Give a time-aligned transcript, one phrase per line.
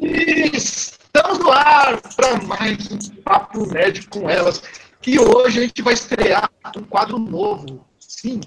[0.00, 4.62] E estamos no ar para mais um Papo Médico com elas.
[5.04, 7.84] E hoje a gente vai estrear um quadro novo.
[7.98, 8.40] Sim,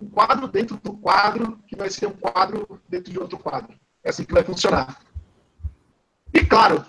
[0.00, 3.76] um quadro dentro do quadro, que vai ser um quadro dentro de outro quadro.
[4.02, 4.98] É assim que vai funcionar.
[6.32, 6.86] E claro,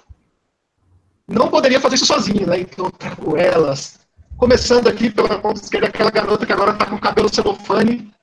[1.28, 2.62] não poderia fazer isso sozinho, né?
[2.62, 4.00] Então trago elas.
[4.38, 8.14] Começando aqui pela ponta esquerda, aquela garota que agora está com o cabelo celofane.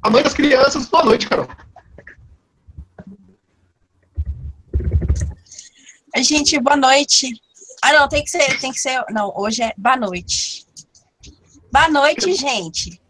[0.00, 0.86] A mãe das crianças.
[0.86, 1.48] Boa noite, Carol.
[6.22, 7.40] Gente, boa noite.
[7.82, 9.04] Ah, não, tem que ser, tem que ser.
[9.10, 10.66] Não, hoje é boa noite.
[11.70, 13.00] Boa noite, gente.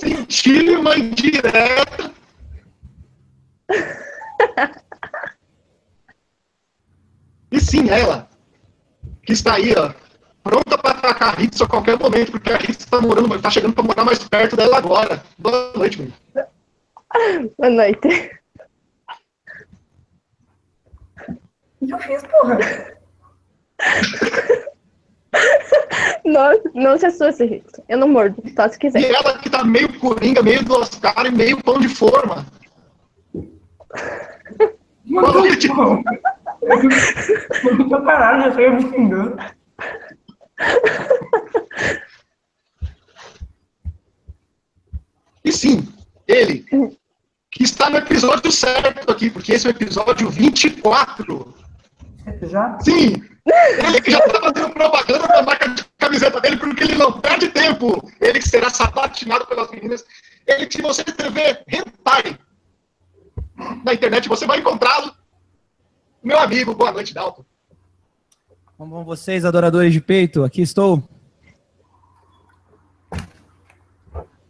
[0.00, 2.12] Senti uma indireta.
[7.50, 8.28] E sim, ela,
[9.24, 9.92] que está aí, ó,
[10.42, 13.74] pronta para atacar a Ritz a qualquer momento, porque a Ritz está morando, está chegando
[13.74, 15.24] para morar mais perto dela agora.
[15.38, 16.16] Boa noite, menino.
[17.58, 18.41] Boa noite.
[21.82, 22.58] O que eu fiz, porra?
[26.24, 27.82] Não, não se assuste, Rito.
[27.88, 29.10] Eu não mordo, só se E quiser.
[29.10, 32.46] ela que tá meio coringa, meio duas caras e meio pão de forma.
[35.04, 35.68] Boa noite.
[35.68, 36.04] Mano,
[38.04, 39.36] caralho, já saiu me xingando.
[45.44, 45.86] E sim,
[46.26, 46.64] ele,
[47.50, 51.54] que está no episódio certo aqui, porque esse é o episódio 24.
[52.42, 52.78] Já?
[52.80, 57.20] Sim, ele que já está fazendo propaganda da marca de camiseta dele, porque ele não
[57.20, 58.10] perde tempo.
[58.20, 60.04] Ele que será sabatinado pelas meninas.
[60.46, 62.38] Ele que, se você escrever hentai
[63.84, 65.12] na internet, você vai encontrá-lo.
[66.22, 67.44] Meu amigo, boa noite, Dalton.
[68.76, 70.44] Como vão vocês, adoradores de peito?
[70.44, 71.02] Aqui estou.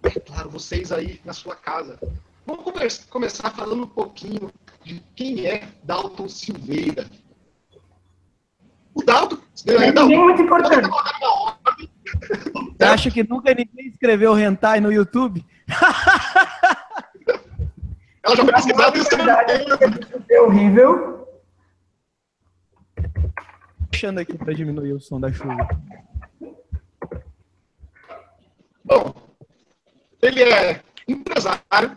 [0.02, 1.98] É claro, vocês aí na sua casa.
[2.44, 2.64] Vamos
[3.08, 4.50] começar falando um pouquinho
[4.84, 7.06] de quem é Dalton Silveira.
[8.94, 10.88] O Dalton, Ninguém Dalton, muito importante.
[12.78, 15.44] Você acha que nunca ninguém escreveu hentai no YouTube?
[18.24, 19.52] Ela já foi pesquisada e Verdade,
[20.30, 21.26] é horrível.
[23.90, 25.68] Deixando aqui para diminuir o som da chuva.
[28.84, 29.14] Bom,
[30.20, 31.96] ele é empresário,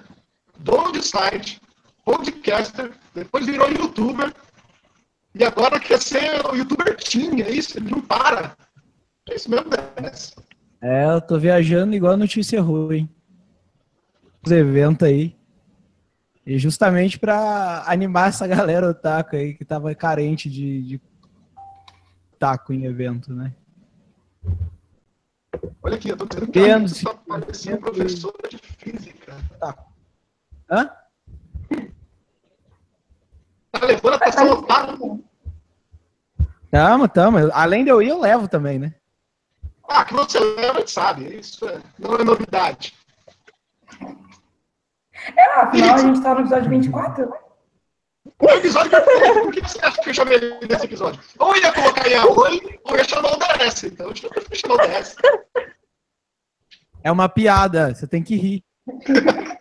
[0.58, 1.62] dono de site,
[2.04, 4.34] podcaster, depois virou youtuber
[5.36, 7.78] e agora quer ser o youtuber teen, é isso?
[7.78, 8.56] Ele não para.
[9.30, 10.34] É isso mesmo, Dennis?
[10.82, 13.10] É, eu tô viajando igual a notícia ruim.
[14.46, 15.36] Os eventos aí.
[16.46, 21.02] E justamente para animar essa galera otaku aí que tava carente de, de
[22.40, 23.54] taco em evento, né?
[25.82, 29.36] Olha aqui, eu tô dizendo que só parecia professora de física.
[30.70, 30.90] Hã?
[33.80, 34.98] Tá levando a pessoa otária.
[36.72, 37.38] Tamo, tamo.
[37.54, 38.94] Além de eu ir, eu levo também, né?
[39.88, 41.38] Ah, que você leva, a gente sabe.
[41.40, 42.94] Isso é- não é novidade.
[45.38, 47.38] É, afinal, a gente tá no episódio 24, né?
[48.40, 51.22] O episódio perfeito, por que você acha que eu chamei ele nesse episódio?
[51.40, 53.84] Ou ia colocar em Aoi, ou ia chamar o DS.
[53.86, 55.16] Então, eu prefiro chamar o DS.
[57.04, 58.64] É uma piada, você tem que rir.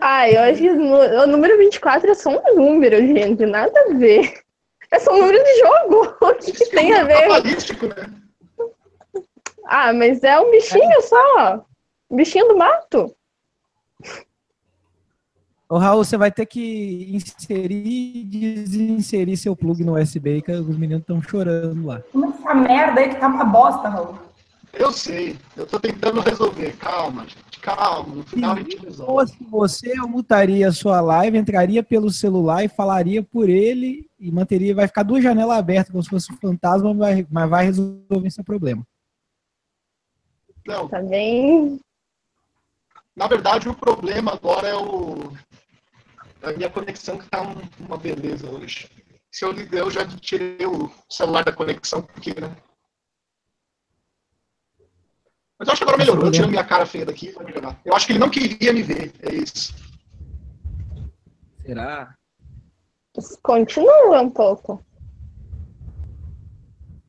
[0.00, 3.46] Ai, eu acho que o número 24 é só um número, gente.
[3.46, 4.42] Nada a ver.
[4.90, 6.16] É só um número de jogo.
[6.20, 7.28] O que, que tem a ver?
[7.28, 7.40] Né?
[9.66, 11.64] Ah, mas é um bichinho só.
[12.10, 13.14] Bichinho do mato.
[15.68, 20.76] Ô, Raul, você vai ter que inserir e desinserir seu plug no USB, que os
[20.76, 22.02] meninos estão chorando lá.
[22.40, 24.18] Essa merda aí que tá uma bosta, Raul.
[24.72, 25.36] Eu sei.
[25.56, 26.76] Eu tô tentando resolver.
[26.76, 27.49] Calma, gente.
[27.62, 28.14] Calma.
[28.16, 29.12] No final a gente Se resolve.
[29.12, 34.30] fosse você, eu mutaria a sua live, entraria pelo celular e falaria por ele e
[34.30, 38.44] manteria, vai ficar duas janelas abertas como se fosse um fantasma, mas vai resolver seu
[38.44, 38.86] problema.
[40.66, 41.80] Não, Tá bem.
[43.16, 45.32] na verdade, o problema agora é o.
[46.42, 48.88] A minha conexão que tá um- uma beleza hoje.
[49.30, 52.50] Se eu liguei, eu já tirei o celular da conexão, porque, né?
[55.60, 56.24] Mas eu acho que agora melhorou.
[56.24, 57.78] Eu tirei minha cara feia daqui vou melhorar.
[57.84, 59.12] Eu acho que ele não queria me ver.
[59.20, 59.74] É isso.
[61.60, 62.16] Será?
[63.42, 64.82] Continua um pouco.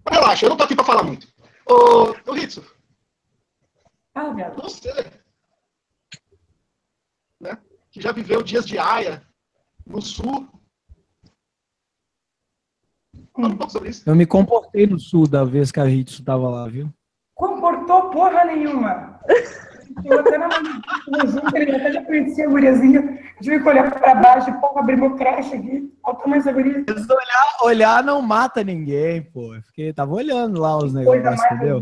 [0.04, 1.26] Mas relaxa, eu não tô aqui pra falar muito.
[1.66, 2.62] Ô, ô Ritsu,
[4.14, 4.62] Ah, viado.
[4.62, 4.92] você,
[7.40, 7.58] né,
[7.90, 9.26] que já viveu dias de Aia
[9.88, 10.50] no sul,
[13.34, 14.10] fala um pouco sobre isso.
[14.10, 16.92] Eu me comportei no sul da vez que a Ritsu tava lá, viu?
[17.82, 19.20] Comportou porra nenhuma.
[20.06, 23.02] Eu até não no junto, ele até já conhecia a guriazinha.
[23.02, 25.92] Eu tive que olhar pra baixo pô, abrir meu crash aqui.
[26.06, 26.84] O tamanho dessa guria.
[26.88, 29.54] Mas olhar, olhar não mata ninguém, pô.
[29.56, 31.80] Eu Fiquei, tava olhando lá os negócios, mais entendeu?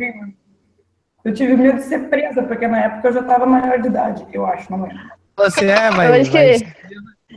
[1.24, 4.26] Eu tive medo de ser presa, porque na época eu já tava maior de idade,
[4.34, 4.98] eu acho, não lembro.
[5.38, 6.22] Você é, Eu mas.
[6.22, 6.68] acho que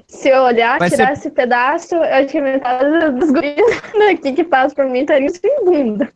[0.09, 3.57] se eu olhar, Vai ser- tirar esse pedaço, eu acho que metade dos guris
[3.99, 6.11] daqui que passam por mim estariam sem bunda.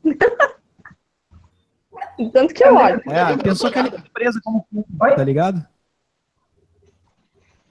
[2.33, 3.01] Tanto que eu olho.
[3.11, 4.67] É, a pessoa que é presa como
[4.99, 5.65] tá ligado?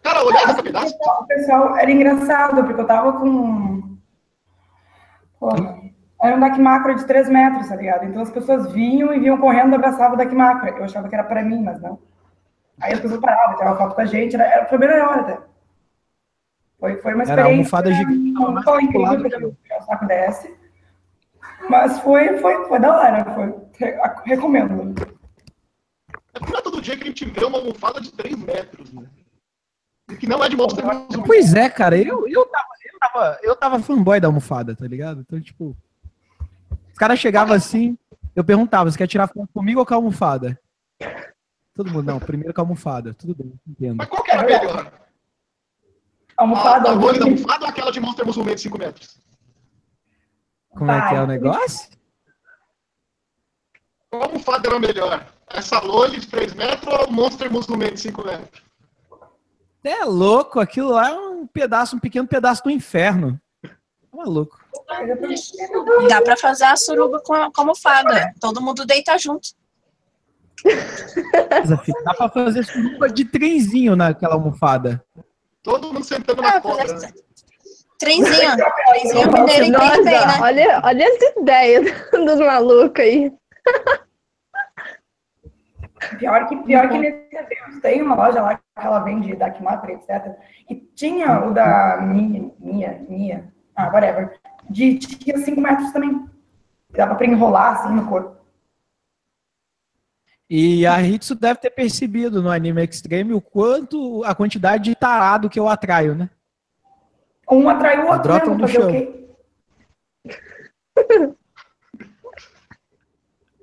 [0.03, 0.95] Cara, olhava esse pedaço.
[1.21, 3.97] O pessoal era engraçado, porque eu tava com.
[5.39, 5.79] Porra,
[6.21, 8.05] era um deck macro de 3 metros, tá ligado?
[8.05, 10.69] Então as pessoas vinham e vinham correndo e abraçavam o deck macro.
[10.69, 11.99] Eu achava que era pra mim, mas não.
[12.79, 15.39] Aí as pessoas paravam, tiravam foto com a gente, era, era, foi bem legal até.
[16.79, 17.51] Foi, foi uma Era experiência.
[17.57, 20.55] almofada gigante, Não, mais foi incrível, calculada porque o saco desce.
[21.69, 23.53] Mas foi, foi, foi da hora, foi.
[23.77, 24.93] Re- Recomendo.
[26.33, 28.91] É porque não é todo dia que a gente vê uma almofada de 3 metros,
[28.93, 29.05] né?
[30.19, 30.85] Que não é de monstro.
[31.25, 35.21] Pois é, cara, eu, eu, tava, eu, tava, eu tava fanboy da almofada, tá ligado?
[35.21, 35.75] Então, tipo,
[36.91, 37.97] os caras chegavam assim,
[38.35, 40.59] eu perguntava, você quer tirar foto comigo ou com a almofada?
[41.73, 43.95] Todo mundo, não, primeiro com a almofada, tudo bem, entendo.
[43.97, 44.91] Mas qual que era melhor?
[46.37, 46.89] A almofada.
[46.89, 49.17] A, a almofada ou aquela de monstro muçulmano de 5 metros?
[50.75, 51.37] Como é que é o Vai.
[51.37, 51.89] negócio?
[54.09, 55.25] Qual almofada era melhor?
[55.47, 58.63] Essa lolha de 3 metros ou o monstro muçulmano de 5 metros?
[59.83, 63.39] É louco, aquilo lá é um pedaço, um pequeno pedaço do inferno.
[63.61, 63.69] Tá
[64.13, 64.59] maluco.
[66.09, 68.33] Dá pra fazer a suruba com a com a almofada.
[68.39, 69.49] Todo mundo deita junto.
[71.61, 71.93] Desafio.
[72.03, 75.05] Dá pra fazer suruba de trenzinho naquela almofada.
[75.61, 76.87] Todo mundo sentando na Ah, cobra.
[76.87, 77.13] fazer- né?
[77.99, 78.55] Trenzinho.
[78.87, 80.17] Trenzinho mineiro Nossa, né?
[80.41, 83.33] olha, olha as ideias dos malucos aí.
[86.19, 87.81] Pior que, pior que nesse evento.
[87.81, 90.35] Tem uma loja lá que ela vende Dakimatra, etc.
[90.69, 94.37] E tinha o da Minha, Minha, Minha, ah, whatever.
[94.69, 96.25] De tinha 5 metros também.
[96.91, 98.35] Dava pra enrolar assim no corpo.
[100.49, 105.49] E a Hitsu deve ter percebido no Anime Extreme o quanto, a quantidade de tarado
[105.49, 106.29] que eu atraio, né?
[107.51, 108.39] Um atrai o outro, né?
[108.45, 109.25] no Fazer o quê?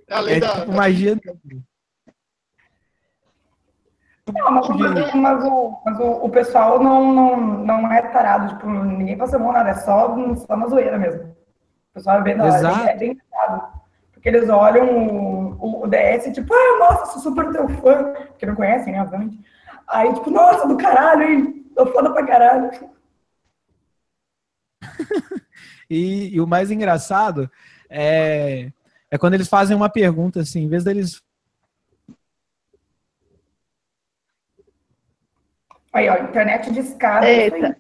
[0.09, 0.49] É É da.
[0.61, 1.19] tipo magia.
[4.33, 8.69] Não, mas, o- mas o, mas o, o pessoal não, não, não é tarado, tipo,
[8.69, 11.25] ninguém passa a mão nada, é só, só na zoeira mesmo.
[11.25, 13.73] O pessoal é bem da hora, é bem, é engraçado.
[14.13, 18.47] Porque eles olham o, o, o DS, tipo, ah, nossa, sou super teu fã, porque
[18.47, 19.41] não conhecem, né, obviamente.
[19.89, 21.67] Aí, tipo, nossa, do caralho, hein?
[21.75, 22.71] Tô foda pra caralho.
[25.91, 27.51] E, e o mais engraçado
[27.91, 28.73] é,
[29.11, 31.21] é quando eles fazem uma pergunta assim, em vez deles.
[35.93, 37.29] Aí, ó, internet de escada.
[37.29, 37.77] Eita.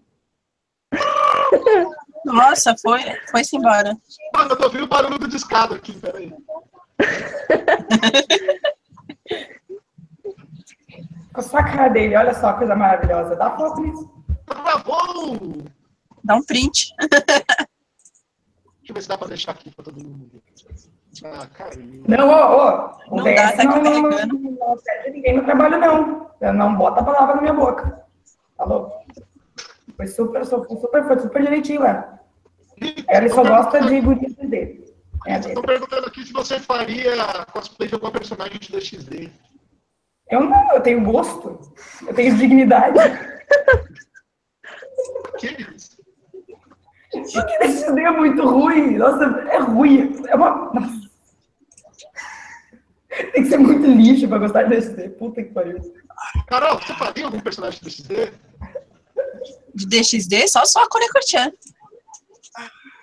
[2.26, 3.00] Nossa, foi,
[3.30, 3.96] foi-se embora.
[4.34, 6.30] Mano, eu tô ouvindo o barulho do discado aqui, peraí.
[11.32, 13.34] Com a sua cara dele, olha só, coisa maravilhosa.
[13.36, 14.12] Dá foto nisso.
[14.44, 15.64] Tá bom!
[16.24, 16.94] Dá um print.
[16.98, 20.42] Deixa eu ver se dá pra deixar aqui pra todo mundo.
[21.24, 21.48] Ah.
[22.08, 23.14] Não, ô, ô.
[23.14, 26.30] O Não dá, tá não, não, não, serve ninguém no trabalho, não.
[26.40, 28.04] Eu não bota a palavra na minha boca.
[28.56, 28.92] Falou?
[29.96, 32.18] Foi super, foi super, foi super direitinho, né?
[33.08, 34.92] Ele só gosta de gurias dele.
[35.26, 35.38] É.
[35.38, 39.30] Estão perguntando aqui se você faria cosplay de alguma personagem de DXD.
[40.28, 41.72] Eu não, eu tenho gosto.
[42.06, 42.98] Eu tenho dignidade.
[45.38, 45.91] Que isso?
[47.14, 48.96] Esse é muito ruim.
[48.96, 50.22] Nossa, é ruim.
[50.28, 50.72] É uma.
[50.72, 51.02] Nossa.
[53.32, 55.08] Tem que ser muito lixo pra gostar desse.
[55.10, 55.78] Puta que pariu.
[56.48, 58.32] Carol, você faria algum personagem de DXD?
[59.74, 61.52] De DXD, só, só a Coreco-chan.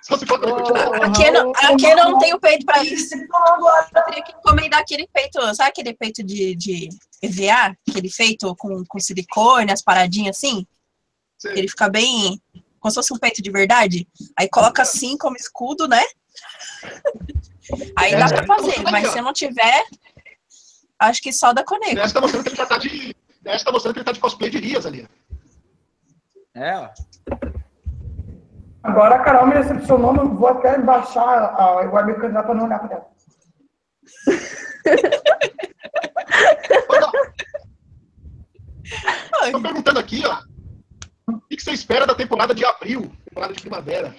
[0.01, 3.13] Só se for oh, Aqui não, aqui não tenho peito pra isso.
[3.15, 6.89] Eu teria que encomendar aquele peito, sabe aquele peito de, de
[7.21, 7.75] EVA?
[7.87, 10.65] Aquele feito com, com silicone, as paradinhas assim?
[11.39, 12.41] Que ele fica bem.
[12.79, 14.07] Como se fosse um peito de verdade.
[14.37, 16.03] Aí coloca assim como escudo, né?
[17.97, 19.83] Aí dá pra fazer, mas se não tiver,
[20.99, 21.95] acho que só da Coneco.
[21.95, 23.15] Nessa tá mostrando que ele tá de.
[23.43, 25.07] Nessa tá mostrando que ele tá de cosplay de Rias ali.
[26.55, 26.89] É, ó.
[28.81, 32.79] Agora a Carol me decepcionou, não vou até baixar a webcam já pra não olhar
[32.79, 33.09] pra ela.
[39.45, 40.48] Estão perguntando aqui, ó.
[41.35, 43.11] O que você espera da temporada de abril?
[43.25, 44.15] Temporada de primavera.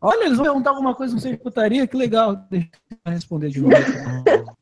[0.00, 2.36] Olha, eles vão perguntar alguma coisa, não sei de putaria, que legal.
[2.50, 2.68] Deixa
[3.04, 3.74] eu responder de novo.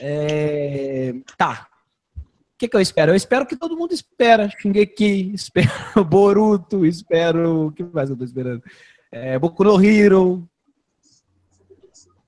[0.00, 1.14] É...
[1.38, 1.68] Tá.
[2.16, 3.12] O que, que eu espero?
[3.12, 4.50] Eu espero que todo mundo espera.
[4.50, 5.70] Shingeki, espero
[6.04, 7.68] Boruto, espero.
[7.68, 8.62] O que mais eu tô esperando?
[9.10, 10.48] É, Boku no Hero.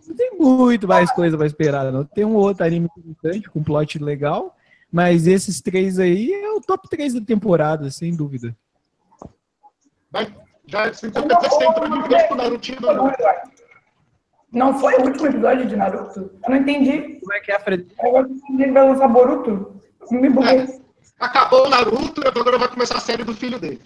[0.07, 2.05] Não tem muito mais coisa pra esperar, não.
[2.05, 4.57] Tem um outro anime interessante, com plot legal.
[4.93, 8.57] Mas esses três aí é o top 3 da temporada, sem dúvida.
[10.11, 10.33] Vai,
[10.67, 13.17] já, então dizer que você entrou no vídeo do Naruto.
[14.53, 16.21] Não foi o último episódio de Naruto?
[16.43, 17.21] Eu não entendi.
[17.21, 17.87] Como é que é, Fred?
[17.99, 19.81] Agora ele vai lançar Boruto?
[20.11, 20.61] Me buguei.
[20.61, 20.79] É,
[21.19, 23.83] acabou o Naruto e agora vai começar a série do filho dele.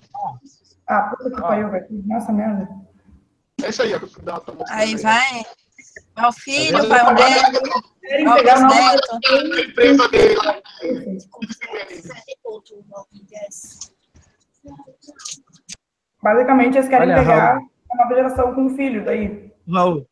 [0.87, 1.87] Ah, puta que pariu, velho.
[2.07, 2.69] Nossa merda.
[3.62, 3.92] É isso aí.
[4.71, 5.45] Aí vai.
[6.15, 8.75] Vai o filho, vai o neto, Querem o pegar uma.
[8.75, 10.37] A empresa dele.
[16.23, 17.71] Basicamente, eles querem Olha, pegar Raul.
[17.93, 19.53] a nova geração com o filho, daí.
[19.69, 20.07] Raul.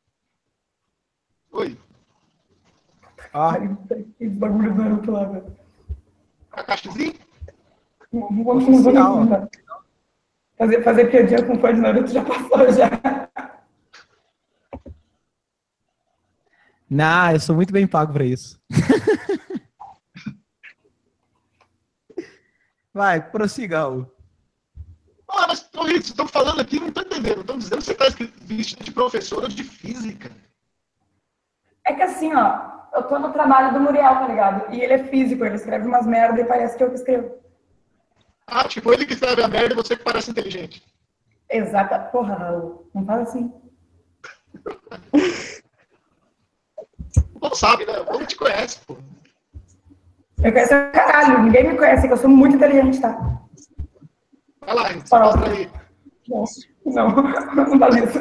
[1.52, 1.78] Oi.
[3.34, 3.52] Ó,
[4.20, 5.56] Esse bagulho do Naruto lá, velho.
[8.10, 9.48] Não não vamos vamos não.
[10.56, 13.27] fazer, fazer piadinha com fã de Naruto já passou já.
[16.90, 18.58] Não, eu sou muito bem pago pra isso.
[22.94, 24.10] Vai, prossiga, Raul.
[25.30, 27.42] Ah, mas, ô, Rito, estão falando aqui, não estou entendendo.
[27.42, 28.06] Estão dizendo que você está
[28.40, 30.32] vestido de professora de física.
[31.84, 32.60] É que assim, ó,
[32.94, 34.74] eu tô no trabalho do Muriel, tá ligado?
[34.74, 37.36] E ele é físico, ele escreve umas merda e parece que eu que escrevo.
[38.46, 40.82] Ah, tipo, ele que escreve a merda e você que parece inteligente.
[41.50, 41.98] Exata.
[41.98, 43.52] Porra, Raul, não fala assim.
[47.38, 48.00] O povo sabe, né?
[48.00, 48.96] O povo te conhece, pô.
[50.42, 53.16] Eu conheço caralho, ninguém me conhece, que eu sou muito inteligente, tá?
[54.60, 55.36] Vai lá, Fala.
[55.36, 55.70] mostra aí.
[56.84, 57.08] Não,
[57.54, 58.18] não fala isso.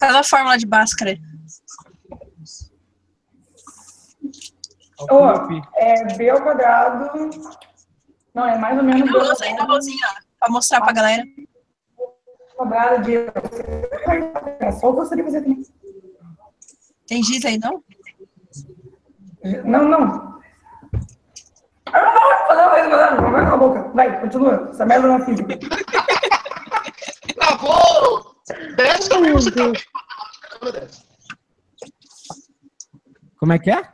[0.00, 1.18] Fala a fórmula de Bhaskara.
[5.10, 5.28] Ô,
[5.76, 7.30] é B ao quadrado.
[8.34, 10.92] Não, é mais ou menos B ao Luz aí na luzinha, ó, pra mostrar pra
[10.94, 11.22] galera.
[12.56, 13.14] quadrado de.
[14.60, 15.62] É só eu gostaria de fazer também.
[17.06, 17.84] Tem giz aí, não?
[19.64, 20.38] Não, não.
[21.86, 23.90] Eu não vou fazer mais, não vai com a boca.
[23.94, 24.68] Vai, continua.
[24.70, 25.58] Essa merda não é física.
[27.34, 28.36] Travou!
[28.76, 29.20] Desce tá
[30.72, 31.02] Desce?
[33.38, 33.88] Como é que é?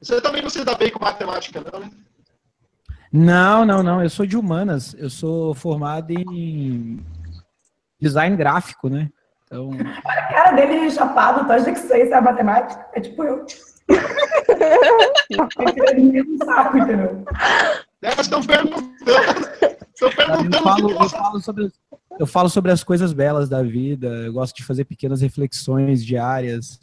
[0.00, 1.90] Você também não se dá bem com matemática, não, né?
[3.12, 4.02] Não, não, não.
[4.02, 4.94] Eu sou de humanas.
[4.98, 7.04] Eu sou formado em
[8.00, 9.10] design gráfico, né?
[9.44, 9.70] Então,
[10.04, 12.86] A cara dele chapado, tu acha que isso aí é matemática?
[12.94, 13.46] É tipo eu.
[16.18, 17.24] Um saco, entendeu?
[18.18, 18.92] Estão perguntando.
[19.94, 21.72] Estão eu perguntando o falo, eu falo sobre,
[22.18, 24.08] eu falo sobre as coisas belas da vida.
[24.08, 26.80] Eu gosto de fazer pequenas reflexões diárias,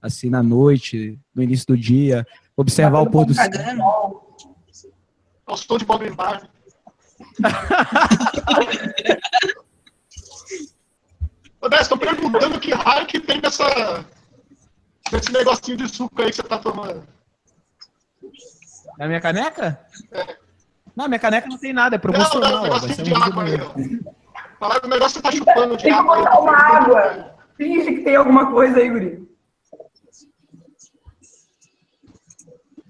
[0.00, 3.44] assim, na noite, no início do dia, observar o pôr do sol.
[3.44, 3.82] Pagando.
[5.46, 6.50] gostou de Bob Marley.
[11.80, 14.04] Estão perguntando que raio que tem nessa,
[15.12, 17.06] nesse negocinho de suco aí que você tá tomando.
[18.98, 19.80] Na minha caneca?
[20.96, 22.52] Não, minha caneca não tem nada, é Não, não, promocional.
[22.52, 23.72] o ó, vai negocinho ser de um água aí, ó.
[24.58, 26.16] Falaram que o negócio que você tá chupando de Tem que água.
[26.16, 26.22] aí.
[26.24, 27.34] botar uma água.
[27.56, 29.28] Finge que tem alguma coisa aí, guri.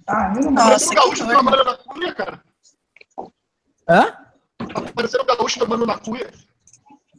[0.07, 2.43] Ah, não Nossa, Parece um que gaúcho tomando na cuia, cara.
[3.89, 4.13] Hã?
[4.59, 6.31] Tá parecendo um gaúcho tomando na cuia.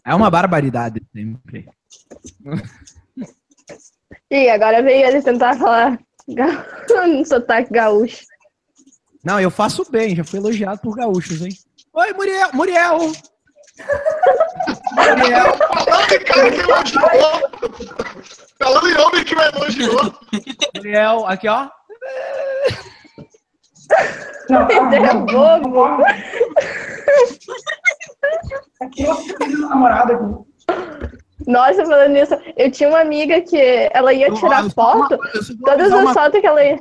[0.05, 1.69] É uma barbaridade sempre.
[4.33, 6.65] E agora veio ele tentar falar ga-
[7.07, 8.25] no sotaque gaúcho.
[9.23, 11.51] Não, eu faço bem, já fui elogiado por gaúchos, hein?
[11.93, 12.49] Oi, Muriel!
[12.51, 12.97] Muriel!
[14.95, 15.53] Muriel!
[15.85, 17.51] Falando em cara que elogiou.
[18.59, 20.13] Falando em homem que me elogiou.
[20.77, 21.69] Muriel, aqui ó.
[24.49, 26.03] Não, é bobo.
[28.81, 30.52] Aqui eu fiz namorada aqui.
[31.47, 35.17] Nossa, falando nisso, eu tinha uma amiga que ela ia tirar foto,
[35.63, 36.79] todas as fotos que ela ia,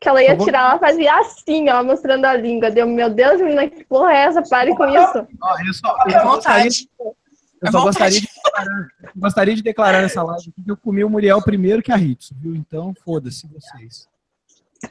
[0.00, 2.70] que ela ia Eu vou- tirar, ela fazia assim, ó, mostrando a língua.
[2.70, 4.42] Deu, meu Deus, menina, que porra é essa?
[4.42, 5.18] Pare com isso.
[5.66, 7.14] Eu só, eu só gostaria, eu
[7.62, 11.10] É só gostaria, de declarar, eu gostaria de declarar nessa live que eu comi o
[11.10, 12.54] Muriel primeiro que a Ritsu, viu?
[12.56, 14.08] Então, foda-se vocês.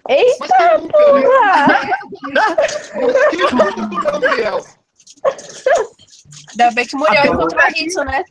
[0.08, 1.80] Eita, porra!
[6.52, 8.24] Ainda bem que o Muriel encontrou a Hitsu, né?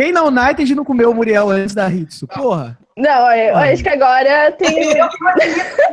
[0.00, 2.26] Quem na United não comeu o Muriel antes da Ritsu?
[2.26, 2.78] Porra!
[2.96, 4.94] Não, eu acho que agora tem.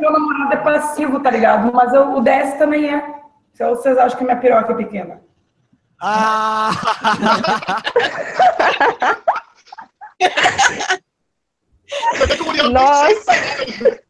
[0.00, 1.70] Meu namorado é passivo, tá ligado?
[1.74, 3.02] Mas eu- o DS também é.
[3.52, 5.20] Se vocês acham que minha piroca é pequena.
[6.00, 6.70] Ah!
[12.72, 13.32] Nossa.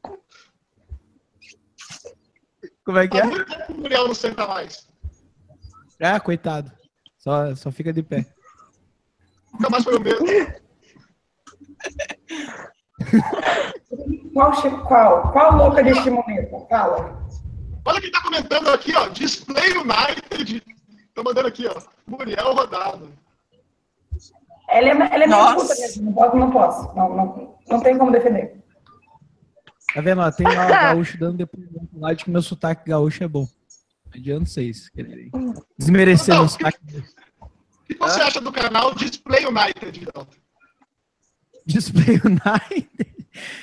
[2.85, 3.23] Como é que é?
[3.25, 4.87] O Muriel não senta mais.
[6.01, 6.71] Ah, coitado.
[7.19, 8.25] Só, só fica de pé.
[9.59, 10.27] Nunca mais foi o mesmo.
[14.33, 14.53] Qual,
[14.87, 15.33] qual?
[15.33, 16.67] Qual louca deste momento?
[16.69, 17.27] Fala.
[17.85, 19.09] Olha quem tá comentando aqui, ó.
[19.09, 20.63] Display United.
[21.15, 21.81] Tô mandando aqui, ó.
[22.07, 23.11] Muriel rodado.
[24.69, 26.05] Ela é, ela é meio puta mesmo.
[26.05, 26.95] Não posso, não posso.
[26.95, 28.63] Não, não, não tem como defender.
[29.95, 30.21] Tá vendo?
[30.21, 33.49] Ó, tem lá o gaúcho dando depoimento lá de que meu sotaque gaúcho é bom.
[34.07, 35.31] Não adianta vocês quererem
[35.79, 36.79] desmerecer Não, meu sotaque.
[37.91, 40.27] O que você acha do canal Display United, então?
[41.65, 42.89] Display United.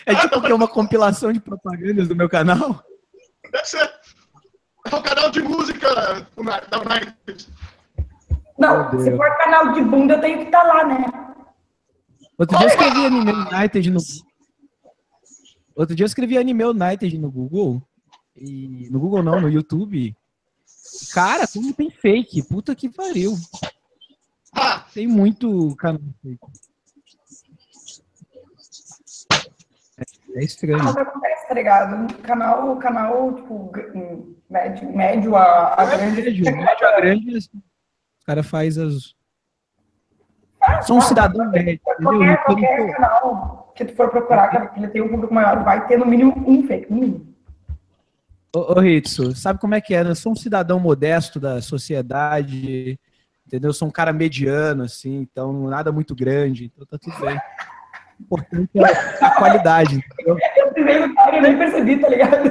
[0.06, 2.84] É tipo que é uma compilação de propagandas do meu canal.
[3.52, 3.92] Deve ser.
[4.86, 7.48] É o canal de música da United.
[8.58, 11.06] Não, se for canal de bunda, eu tenho que estar lá, né?
[12.38, 14.00] Outro dia eu escrevi Anime United no.
[15.76, 17.82] Outro dia eu escrevi Anime United no Google.
[18.36, 18.90] E.
[18.90, 20.16] No Google não, no YouTube.
[21.14, 22.44] Cara, como tem fake?
[22.44, 23.36] Puta que pariu.
[24.56, 26.00] Ah, Tem muito canal.
[29.98, 30.78] É, é estranho.
[30.90, 32.14] Acontece, tá ligado?
[32.22, 33.92] Canal, canal, tipo, gr-
[34.50, 36.22] médio, médio a, a grande.
[36.22, 37.50] Médio, médio a grande, assim,
[38.20, 39.16] os caras fazem as.
[40.88, 41.80] São um cidadão médio?
[41.84, 45.86] Qualquer, qualquer canal que tu for procurar, cara, que ele tem um público maior, vai
[45.88, 47.36] ter no mínimo um fake, no mínimo.
[48.56, 50.04] Ô, ô Ritsu, sabe como é que é?
[50.04, 50.10] né?
[50.12, 52.98] Eu sou um cidadão modesto da sociedade,
[53.48, 53.70] entendeu?
[53.70, 57.40] Eu sou um cara mediano, assim, então nada muito grande, então tá tudo bem.
[58.20, 60.38] O importante é a qualidade, entendeu?
[60.56, 62.50] Eu primeiro cara, eu nem percebi, tá ligado?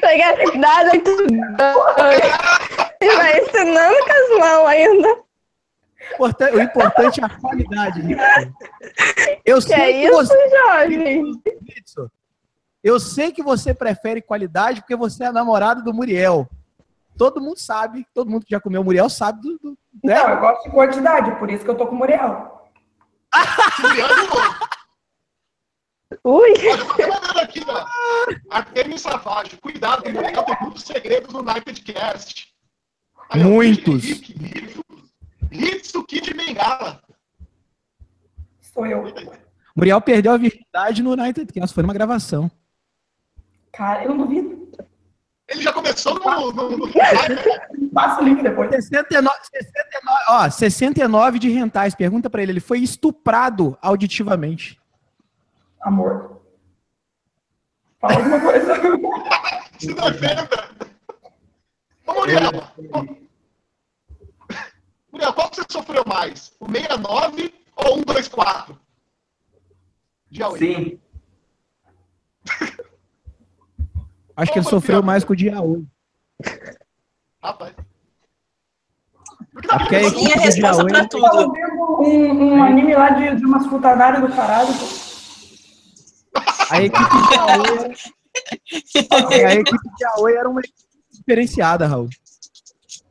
[0.00, 1.56] Pegar nada estudando.
[3.00, 5.08] E vai ensinando com as mãos ainda.
[6.18, 8.02] O importan- O importante é a qualidade.
[9.44, 11.22] Eu Que sei é que isso, você, Jorge?
[12.82, 16.48] Eu sei que você prefere qualidade porque você é namorado do Muriel.
[17.22, 20.16] Todo mundo sabe, todo mundo que já comeu Muriel sabe do, do- né?
[20.16, 22.68] Não, eu gosto de quantidade, por isso que eu tô com o Muriel.
[23.80, 24.58] Muriel de novo.
[26.24, 27.86] Ui, Olha, aqui, ó.
[28.50, 29.56] Artemis Savage.
[29.58, 32.52] Cuidado, Muriel tem muitos segredos no Nightcast.
[33.36, 34.02] Muitos.
[35.48, 37.00] Ritsuki de Bengala.
[38.60, 39.04] Sou eu.
[39.76, 42.50] Muriel perdeu a virgindade no United Cast, foi numa gravação.
[43.72, 44.41] Cara, eu não duvido.
[45.52, 46.52] Ele já começou no.
[46.52, 46.88] no, no...
[47.92, 48.70] Passa o link depois.
[48.70, 51.94] 69, 69, ó, 69 de rentais.
[51.94, 54.80] Pergunta pra ele, ele foi estuprado auditivamente.
[55.82, 56.40] Amor.
[58.00, 58.74] Fala alguma coisa.
[59.78, 60.70] Se defenda.
[62.06, 62.50] Ô, Muriel.
[65.12, 66.52] Muriel, qual que você sofreu mais?
[66.58, 68.80] O 69 ou o 124?
[70.30, 70.58] De Aue.
[70.58, 71.00] Sim.
[74.36, 75.86] Acho que ele sofreu mais com o dia 8.
[77.42, 77.74] Rapaz.
[79.52, 81.52] Porque É porque a Sim, equipe a do resposta dia pra 8 tudo.
[82.02, 84.68] Um, um anime lá de, de umas frutadárias do caralho.
[86.70, 87.94] A equipe de Aoi,
[89.40, 90.78] era- a equipe de Aoi era uma equipe
[91.12, 92.08] diferenciada, Raul.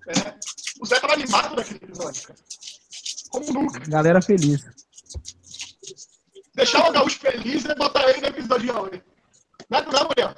[0.08, 0.34] É,
[0.82, 2.40] o Zé tava animado naquele episódio, cara.
[3.30, 3.80] Como nunca.
[3.88, 4.66] Galera feliz.
[6.56, 9.04] Deixar o Gaúcho feliz e botar ele no episódio de Aue.
[9.70, 10.34] Não é não, Muriel?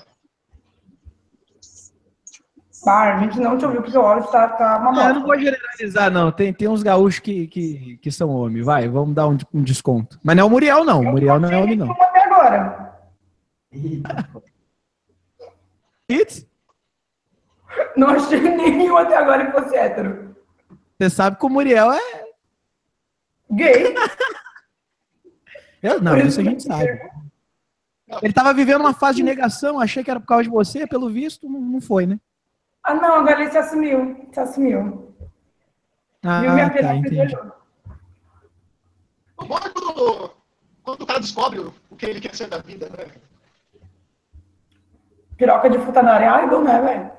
[2.86, 5.24] Ah, a gente não te ouviu porque o áudio tá, tá uma Não, eu não
[5.24, 6.32] vou generalizar, não.
[6.32, 8.66] Tem, tem uns gaúchos que, que, que são homens.
[8.66, 10.20] Vai, vamos dar um, um desconto.
[10.22, 11.00] Mas não é o Muriel, não.
[11.00, 11.92] O Muriel não é homem, não.
[11.92, 12.94] Até agora.
[16.10, 16.46] Hits,
[17.96, 20.36] Não achei nenhum até agora que fosse hétero.
[21.00, 22.24] você sabe que o Muriel é.
[23.50, 23.96] Gay.
[25.82, 27.00] Eu, não, isso a gente sabe.
[28.22, 31.10] Ele tava vivendo uma fase de negação, achei que era por causa de você, pelo
[31.10, 32.20] visto, não foi, né?
[32.84, 34.28] Ah, não, agora ele se assumiu.
[34.32, 35.16] Se assumiu.
[36.24, 37.36] Ah, Viu minha tá, entendi.
[39.38, 40.32] O bom é quando,
[40.84, 43.12] quando o cara descobre o que ele quer ser da vida, né?
[45.38, 47.12] Piroca de frutadária é idol, né, velho?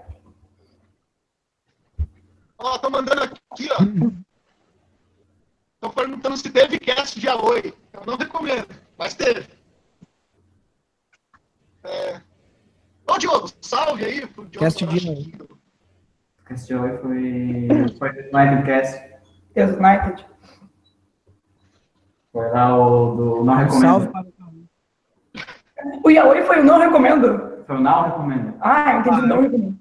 [2.59, 4.24] Ó, tô mandando aqui, ó.
[5.81, 7.74] Tô perguntando se teve cast de Aoi.
[7.92, 9.46] Eu não recomendo, mas teve.
[11.83, 12.22] É...
[13.07, 14.64] Ô, Diogo, salve aí pro Diogo.
[14.64, 15.53] Cast de Aoi.
[16.44, 19.14] O cast de hoje foi, foi do United Cast.
[19.54, 20.26] Deus United.
[22.30, 23.80] Foi lá o do Não Recomendo.
[23.80, 24.35] Salve para
[26.02, 27.64] o Yaoi foi o não recomendo?
[27.66, 28.57] Foi o Não Recomendo.
[28.61, 29.78] Ah, eu entendi, não recomendo.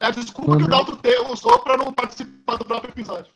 [0.00, 3.32] É a desculpa que o Dalton T usou pra não participar do próprio episódio.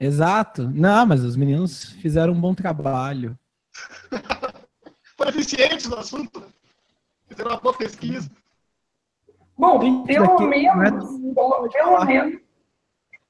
[0.00, 0.70] Exato.
[0.74, 3.38] Não, mas os meninos fizeram um bom trabalho.
[5.16, 6.42] foram eficientes no assunto?
[7.28, 8.30] Fizeram uma boa pesquisa.
[9.58, 10.90] Bom, pelo daqui- menos, é-
[11.34, 12.40] pelo, pelo menos,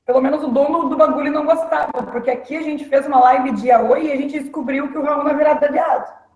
[0.05, 3.53] pelo menos o dono do bagulho não gostava, porque aqui a gente fez uma live
[3.53, 6.27] de Yaoi e a gente descobriu que o Raul na virada é viado.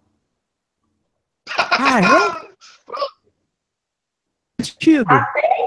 [1.57, 2.51] Ah, é?
[4.63, 5.07] Sentido.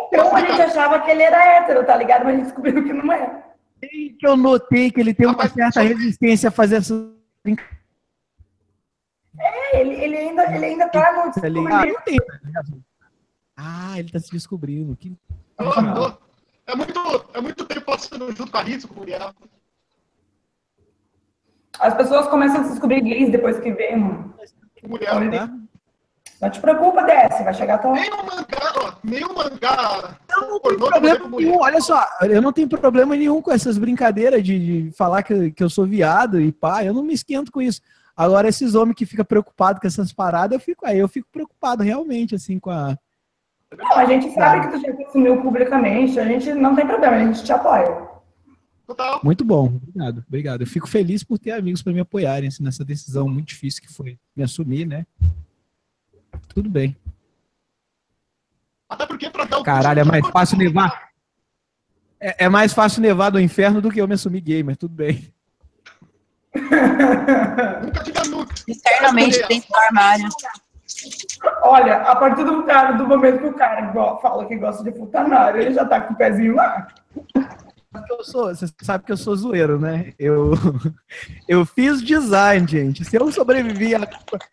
[0.08, 2.24] Então a gente achava que ele era hétero, tá ligado?
[2.26, 3.44] Mas a gente descobriu que não é.
[3.82, 6.94] Que eu notei que ele tem uma Rapaz, certa resistência a fazer essa
[7.46, 7.56] É,
[9.74, 11.22] ele, ele, ainda, ele ainda tá no.
[11.22, 12.84] Ah, tá ligado?
[13.56, 14.96] Ah, ele tá se descobrindo.
[14.96, 15.16] Que...
[16.66, 19.34] É muito, é muito tempo passando junto com a Ritz, com o Muriel.
[21.80, 24.34] As pessoas começam a se descobrir gays depois que vê, mano.
[24.84, 25.32] O Muriel.
[25.32, 25.50] Tá?
[26.44, 27.94] Não te preocupa, desce, vai chegar tão.
[27.94, 30.18] Nem um mangá, ó, nem um mangá.
[30.30, 34.44] Eu não tenho problema nenhum, olha só, eu não tenho problema nenhum com essas brincadeiras
[34.44, 37.62] de, de falar que, que eu sou viado e pá, eu não me esquento com
[37.62, 37.80] isso.
[38.16, 41.84] Agora, esses homens que ficam preocupados com essas paradas, eu fico aí, eu fico preocupado
[41.84, 42.98] realmente, assim, com a.
[43.76, 47.26] Não, a gente sabe que tu já assumiu publicamente, a gente não tem problema, a
[47.26, 48.08] gente te apoia.
[48.86, 49.20] Total.
[49.24, 50.62] Muito bom, obrigado, obrigado.
[50.62, 53.92] Eu fico feliz por ter amigos para me apoiarem assim, nessa decisão muito difícil que
[53.92, 55.08] foi me assumir, né?
[56.50, 56.96] Tudo bem.
[58.88, 61.10] Até porque pra dar o Caralho, é mais fácil nevar.
[62.20, 64.94] É, é mais fácil nevar do inferno do que eu me assumir gay, mas tudo
[64.94, 65.33] bem.
[66.56, 68.54] Nunca diga nunca.
[68.68, 70.30] Externamente dentro do armário.
[71.64, 75.62] Olha, a partir do, cara, do momento que o cara fala que gosta de futanário,
[75.62, 76.88] ele já tá com o pezinho lá.
[78.10, 80.14] Eu sou, você sabe que eu sou zoeiro, né?
[80.18, 80.54] Eu,
[81.48, 83.06] eu fiz design, gente.
[83.06, 84.08] Se eu sobrevivi a,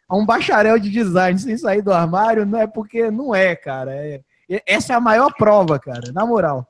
[0.09, 3.93] a um bacharel de design sem sair do armário, não é porque não é, cara.
[3.95, 4.23] É-
[4.67, 6.67] essa é a maior prova, cara, na moral.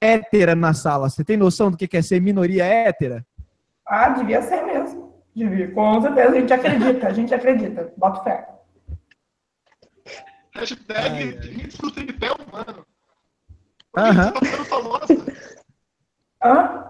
[0.00, 1.08] Hétera na sala.
[1.08, 3.24] Você tem noção do que que é ser minoria hétera?
[3.86, 5.14] Ah, devia ser mesmo.
[5.34, 7.92] Devia, com certeza, a gente acredita, a gente acredita.
[7.96, 8.48] Bota fé.
[10.54, 12.86] Hashtag do tripé humano.
[13.96, 14.32] Aham.
[14.32, 15.06] Você tá ficando famosa.
[15.06, 15.46] Você
[16.42, 16.88] Hã?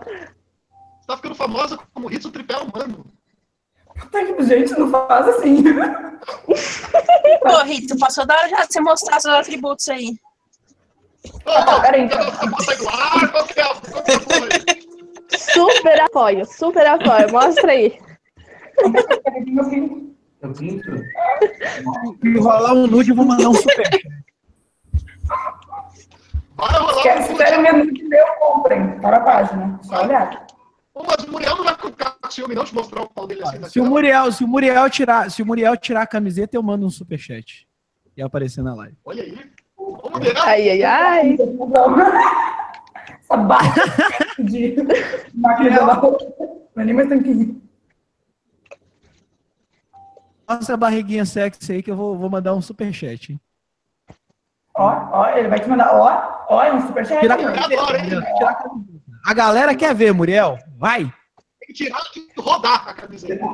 [1.07, 3.05] tá ficando famosa como Ritz do tripé humano.
[3.99, 5.65] Puta que gente, não faz assim.
[7.41, 10.17] Pô, Rito, passou da hora já de você mostrar seus atributos aí.
[11.45, 12.21] Ô, Ah, peraí, então.
[12.41, 14.86] A bota aí do ar, qual que é
[15.53, 17.31] Super apoio, super apoio.
[17.33, 17.99] Mostra aí.
[20.43, 21.03] Eu pinto?
[22.23, 23.91] Se rolar um nude, eu vou mandar um super.
[26.57, 28.99] Vai rolar um se querem menu de meu, comprem.
[29.01, 29.81] Tá na página.
[29.83, 30.47] Só olhar.
[30.95, 33.43] Ô, Mas o Muriel não vai ficar com ciúme não de mostrar o pau dele
[33.43, 33.85] assim na Se o?
[33.85, 37.69] Muriel, se o Muriel tirar, se o Muriel tirar a camiseta, eu mando um superchat.
[38.17, 38.97] E aparecer na live.
[39.05, 39.39] Olha aí.
[39.77, 40.41] Vamos ver, né?
[40.43, 41.37] Ai, ai, ai.
[43.29, 43.75] Essa barra
[44.39, 44.77] de
[45.35, 46.01] máquina de lavar.
[46.03, 47.61] Não é nem mais tanquinho.
[50.49, 53.33] Mostra a barriguinha sexy aí que eu vou, vou mandar um superchat.
[53.33, 53.41] hein?
[54.77, 55.93] Ó, ó, ele vai te mandar.
[55.93, 57.21] Ó, ó, é um superchat.
[57.21, 58.11] Tirar a Eu camiseta, adoro, hein?
[59.27, 60.57] A galera quer ver, Muriel.
[60.77, 61.05] Vai.
[61.59, 63.45] Tem que tirar e rodar a camiseta.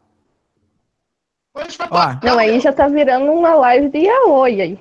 [1.32, 2.20] vai Ó, pagar.
[2.24, 4.80] Não, aí já tá virando uma live de yaoi aí.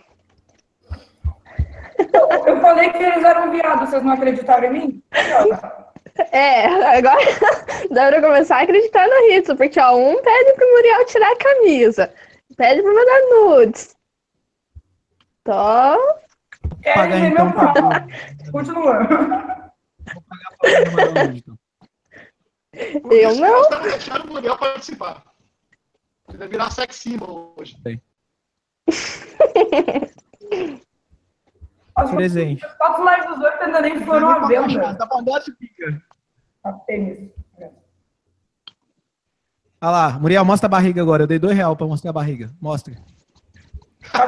[2.47, 5.03] Eu falei que eles eram viados, vocês não acreditaram em mim?
[6.33, 7.19] É, agora
[7.91, 11.37] dá pra começar a acreditar no Ritsu, porque ó, um pede pro Muriel tirar a
[11.37, 12.13] camisa,
[12.57, 13.97] pede pra mandar nudes.
[15.43, 15.99] Então,
[16.95, 17.73] pagar Querem ver então meu pra.
[17.73, 19.09] Vou Continuando.
[19.09, 21.59] pagar pra mandar um nude, então.
[23.11, 23.83] eu não.
[23.83, 25.23] Deixando o Muriel participar.
[26.29, 27.77] Ele vai virar sex symbol hoje.
[32.15, 32.65] Presente.
[32.79, 34.95] fotos lives dos dois ainda nem foram à venda.
[34.95, 36.03] Tá mandando pica.
[36.65, 37.31] A tênis.
[39.81, 41.23] Olha lá, Muriel, mostra a barriga agora.
[41.23, 42.51] Eu dei dois reais pra mostrar a barriga.
[42.61, 42.95] Mostra.
[44.13, 44.27] Tá.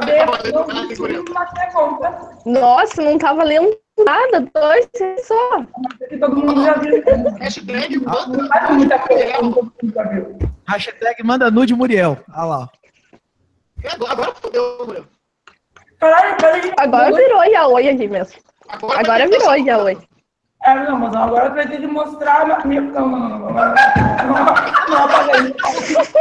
[2.45, 4.89] Nossa, não tava lendo nada, dois
[5.25, 5.65] só.
[6.21, 7.03] Todo mundo já viu.
[7.39, 8.99] Hashtag manda
[10.11, 10.39] viu.
[10.67, 12.19] Hashtag manda nude Muriel.
[12.35, 12.71] Olha lá.
[13.93, 15.05] Agora, agora fodeu, Muriel.
[15.99, 16.37] Caralho.
[16.79, 18.41] Agora virou yaoi aqui mesmo.
[18.69, 19.99] Agora, Agora virou yaoi.
[20.63, 22.83] É, não, mas agora vai ter que mostrar a minha.
[22.83, 23.39] Não, não, não, não.
[23.39, 24.45] Não, não,
[24.89, 26.13] não apaga isso.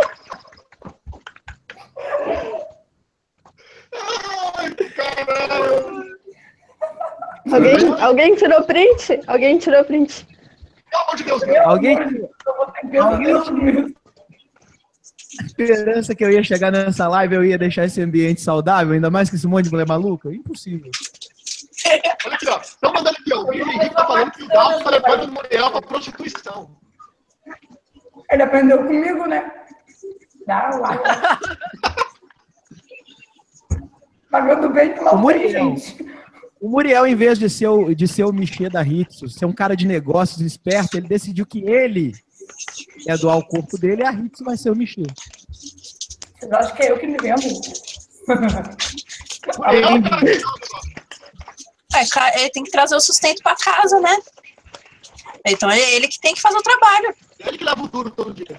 [4.58, 6.09] Ai, caralho.
[7.52, 9.20] Alguém, alguém tirou print?
[9.28, 10.28] Alguém tirou print?
[10.90, 11.70] Pelo amor de Deus, Muriel.
[11.70, 11.98] Alguém
[15.46, 19.30] esperança que eu ia chegar nessa live, eu ia deixar esse ambiente saudável, ainda mais
[19.30, 20.34] que esse monte de mulher maluca?
[20.34, 20.92] Impossível.
[22.26, 22.60] Olha aqui, ó.
[22.60, 23.46] Estão mandando aqui, ó.
[23.46, 26.78] vi gente tá falando que o Dalton tá levando o Muriel pra prostituição.
[28.32, 29.52] Ele aprendeu comigo, né?
[30.46, 31.40] Dá lá.
[34.30, 36.06] Pagando bem O tem, gente.
[36.60, 39.54] O Muriel, em vez de ser o, de ser o Michê da Ritsu, ser um
[39.54, 42.13] cara de negócios esperto, ele decidiu que ele
[43.08, 45.04] é doar o corpo dele e a Ritsu vai ser o Michê.
[46.38, 47.41] Vocês acham que é eu que me vendo?
[51.95, 54.15] É, ele tem que trazer o sustento pra casa, né?
[55.45, 57.15] Então é ele que tem que fazer o trabalho.
[57.39, 58.58] ele que leva o duro todo dia.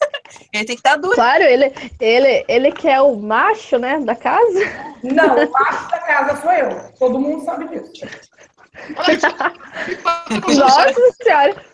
[0.52, 1.14] Ele tem que dar duro.
[1.14, 4.60] Claro, ele, ele, ele que é o macho, né, da casa.
[5.02, 6.92] Não, o macho da casa sou eu.
[6.98, 7.92] Todo mundo sabe disso.
[10.58, 11.64] Nossa senhora.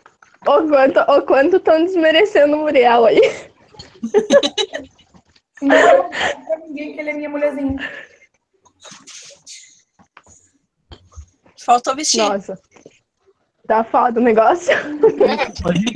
[0.46, 3.20] O quanto, o quanto estão desmerecendo o Muriel aí.
[5.62, 7.76] Não é pra ninguém que ele é minha mulherzinha.
[11.64, 12.22] Faltou vestir.
[12.22, 12.60] Nossa.
[13.66, 14.72] Tá foda o negócio.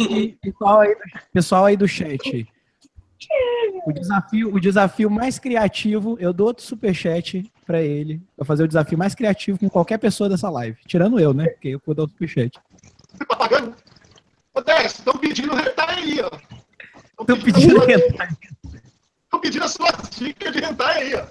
[0.09, 0.97] E, pessoal, aí,
[1.33, 2.47] pessoal aí do chat.
[3.87, 8.69] O desafio, o desafio mais criativo, eu dou outro superchat pra ele, pra fazer o
[8.69, 10.79] desafio mais criativo com qualquer pessoa dessa live.
[10.87, 11.49] Tirando eu, né?
[11.49, 12.59] Porque eu vou dar o superchat.
[13.13, 13.75] Você tá pagando?
[14.55, 17.25] Ô, Tess, estão pedindo hentai aí, ó.
[17.25, 21.25] Tô pedindo Estão pedindo as suas dicas de hentai aí, ó.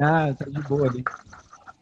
[0.00, 1.02] Ah, tá de boa ali.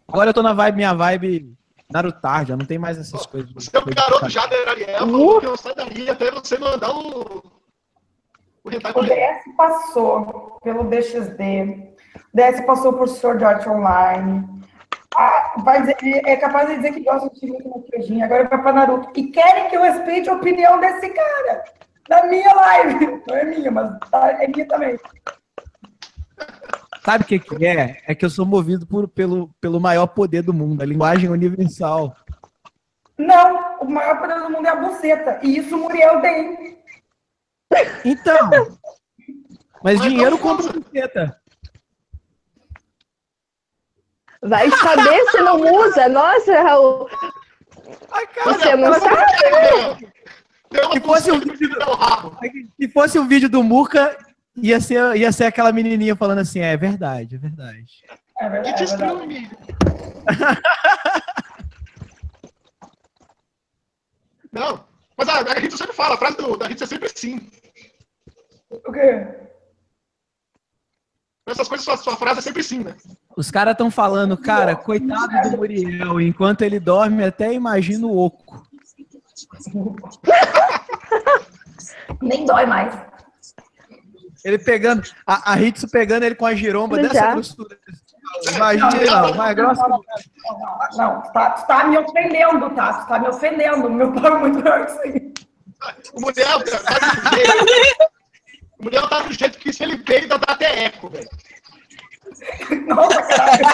[0.08, 1.54] Agora eu tô na vibe, minha vibe
[1.94, 3.52] Narutar, já não tem mais essas coisas.
[3.54, 8.68] O seu garoto Jader Ariel falou que eu saio dali até você mandar o, o
[8.68, 8.70] O.
[8.70, 11.94] DS passou pelo DXD.
[12.16, 14.44] O DS passou por Sword Art Online.
[15.16, 18.20] Ah, vai dizer, é capaz de dizer que gosta de muito maquiagem.
[18.24, 19.10] Agora vai pra Naruto.
[19.14, 21.64] E querem que eu respeite a opinião desse cara.
[22.08, 23.22] Da minha live.
[23.28, 24.98] Não é minha, mas tá- é minha também.
[27.04, 28.00] Sabe o que, que é?
[28.06, 32.16] É que eu sou movido por- pelo, pelo maior poder do mundo, a linguagem universal.
[33.18, 35.38] Não, o maior poder do mundo é a buceta.
[35.42, 36.78] E isso o Muriel tem.
[38.04, 38.50] Então.
[39.82, 41.40] Mas Mas dinheiro compra buceta.
[44.42, 46.08] Vai saber se não usa.
[46.08, 47.08] Nossa, Raul.
[48.12, 50.12] Ai, cara, Você não mas- sabe?
[50.70, 52.36] Deu uma Se fosse um vídeo rabo.
[52.80, 54.16] Se fosse um vídeo do Murka,
[54.56, 58.04] ia ser, ia ser aquela menininha falando assim: é verdade, é verdade.
[58.40, 58.74] É E verdade.
[58.76, 59.34] te É verdade.
[59.34, 59.50] exclui.
[64.52, 64.84] Não,
[65.16, 67.50] mas a, a Rita sempre fala, a frase do, da Rita é sempre sim.
[68.70, 69.26] O quê?
[71.46, 72.94] Essas coisas, sua, sua frase é sempre sim, né?
[73.36, 78.66] Os caras estão falando, cara, coitado do Muriel, enquanto ele dorme, até imagina o oco.
[82.22, 82.94] Nem dói mais.
[84.44, 87.08] Ele pegando, a, a Hitsu pegando ele com a giromba Já.
[87.08, 87.78] dessa grossura.
[88.54, 89.88] Imagina, mais grossa.
[89.88, 90.00] Não,
[90.96, 92.92] não, tu tá, tá me ofendendo, tá?
[92.94, 93.88] Tu tá me ofendendo.
[93.88, 95.32] Meu pau é muito maior que isso aí.
[96.14, 98.12] O Muriel tá do jeito.
[98.80, 101.28] Muriel tá do jeito que se ele peida dá até eco, velho.
[102.86, 103.64] Nossa, caralho.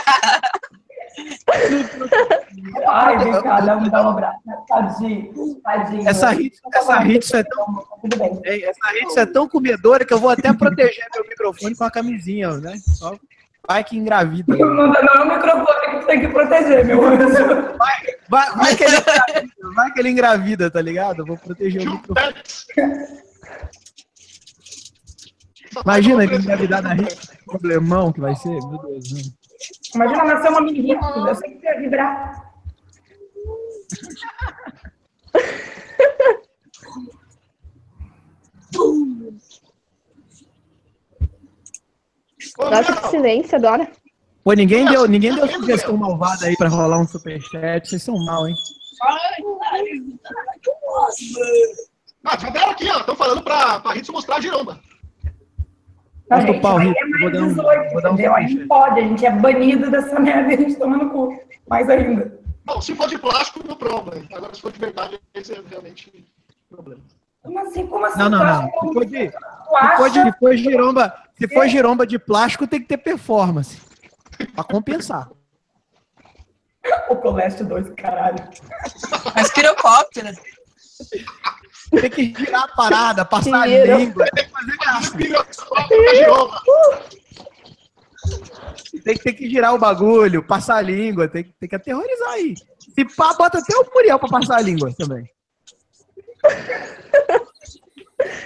[2.86, 4.38] Ai, vem cá, dá um, dá um abraço.
[4.68, 6.08] Tadinho, tadinho.
[6.08, 6.30] Essa
[6.74, 8.40] essa Hitsu é tão, Tudo bem.
[8.44, 11.90] Ei, essa Hitsu é tão comedora que eu vou até proteger meu microfone com a
[11.90, 12.76] camisinha, né?
[12.78, 13.16] Só
[13.66, 14.56] vai que engravida.
[14.56, 17.76] Não, não é o microfone que tu tem que proteger, meu anjo.
[18.28, 21.20] Vai, vai que ele engravida, vai que ele engravida, tá ligado?
[21.20, 22.34] Eu vou proteger o microfone.
[25.84, 29.12] Imagina ele engravidar da Hitsu, que problemão que vai ser, meu Deus.
[29.12, 29.39] Né?
[29.94, 31.04] Imagina nascer uma mini rico.
[31.04, 32.50] Eu sei que ia vibrar.
[42.58, 43.90] Nossa, que silêncio agora.
[44.44, 48.48] Pô, ninguém deu, ninguém deu sugestão malvada aí pra rolar um superchat, vocês são mal,
[48.48, 48.54] hein?
[52.24, 53.00] Ah, já deram aqui, ó.
[53.00, 54.80] Estão falando pra, pra Rita mostrar a giromba.
[56.30, 58.34] Não, gente, pau, aí é mais Vou dar um- 18, vou dar um entendeu?
[58.34, 58.68] Aí não superchat.
[58.68, 61.38] pode, a gente é banido dessa merda e a gente toma no cu.
[61.68, 62.40] Mais ainda.
[62.64, 64.26] Bom, se for de plástico, não problema.
[64.32, 66.24] Agora, se for de verdade, esse é realmente
[66.70, 67.02] problema.
[67.42, 67.86] Como assim?
[67.86, 68.18] Como assim?
[68.18, 68.70] Não, não, não.
[68.70, 72.66] que Se for de, se for de- se for giromba, se for giromba de plástico,
[72.66, 73.80] tem que ter performance.
[74.54, 75.28] Pra compensar.
[77.10, 78.36] o Coleste 2, caralho.
[79.34, 80.28] Mas pirocóptero.
[82.00, 85.18] Tem que girar a parada, passar a língua, tem que fazer graça.
[86.04, 86.62] Da giromba.
[89.04, 92.54] Tem, tem que girar o bagulho, passar a língua, tem, que- tem que aterrorizar aí.
[92.94, 95.24] Se pá, bota até o Muriel pra passar a língua também.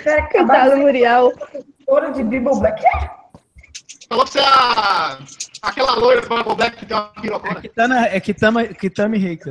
[0.07, 1.33] Acabar Coitado Muriel.
[1.33, 2.83] professora de Bible Black.
[4.09, 5.19] Falou que você é a,
[5.63, 7.59] Aquela loira do Bible Black que tem uma pirocona.
[7.59, 9.51] É Kitana, é Kitama, Kitami Reika.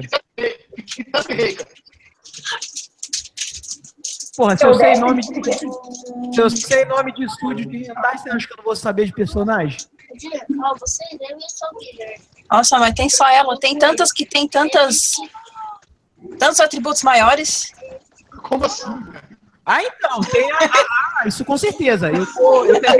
[0.86, 1.67] Kitami Reika.
[4.36, 5.54] Porra, se eu sei nome de,
[6.34, 9.06] se eu sei nome de estúdio de hentai, você acha que eu não vou saber
[9.06, 9.78] de personagem?
[10.63, 12.24] Ó, você deve só Guilherme.
[12.52, 13.58] Nossa, mas tem só ela.
[13.60, 15.13] Tem tantas que tem tantas.
[16.39, 17.72] Tantos atributos maiores.
[18.43, 18.86] Como assim?
[19.65, 22.10] Ah, então, tem a, a- a- isso com certeza.
[22.12, 23.00] Eu tô, eu, tenho-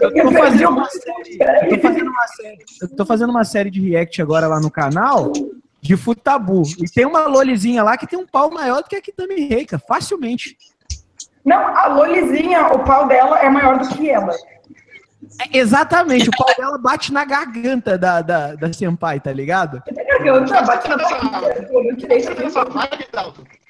[0.00, 1.38] eu tô fazendo uma série,
[1.72, 4.70] eu tô fazendo uma série, eu tô fazendo uma série de react agora lá no
[4.70, 5.32] canal
[5.86, 6.62] de Futabu.
[6.78, 9.78] E tem uma lolizinha lá que tem um pau maior do que a Kitami Reika,
[9.78, 10.56] facilmente.
[11.44, 14.34] Não, a Lolizinha, o pau dela é maior do que ela.
[15.40, 19.80] É, exatamente, o pau dela bate na garganta da, da, da Senpai, tá ligado?
[19.92, 21.76] Garganta, bate na barriga.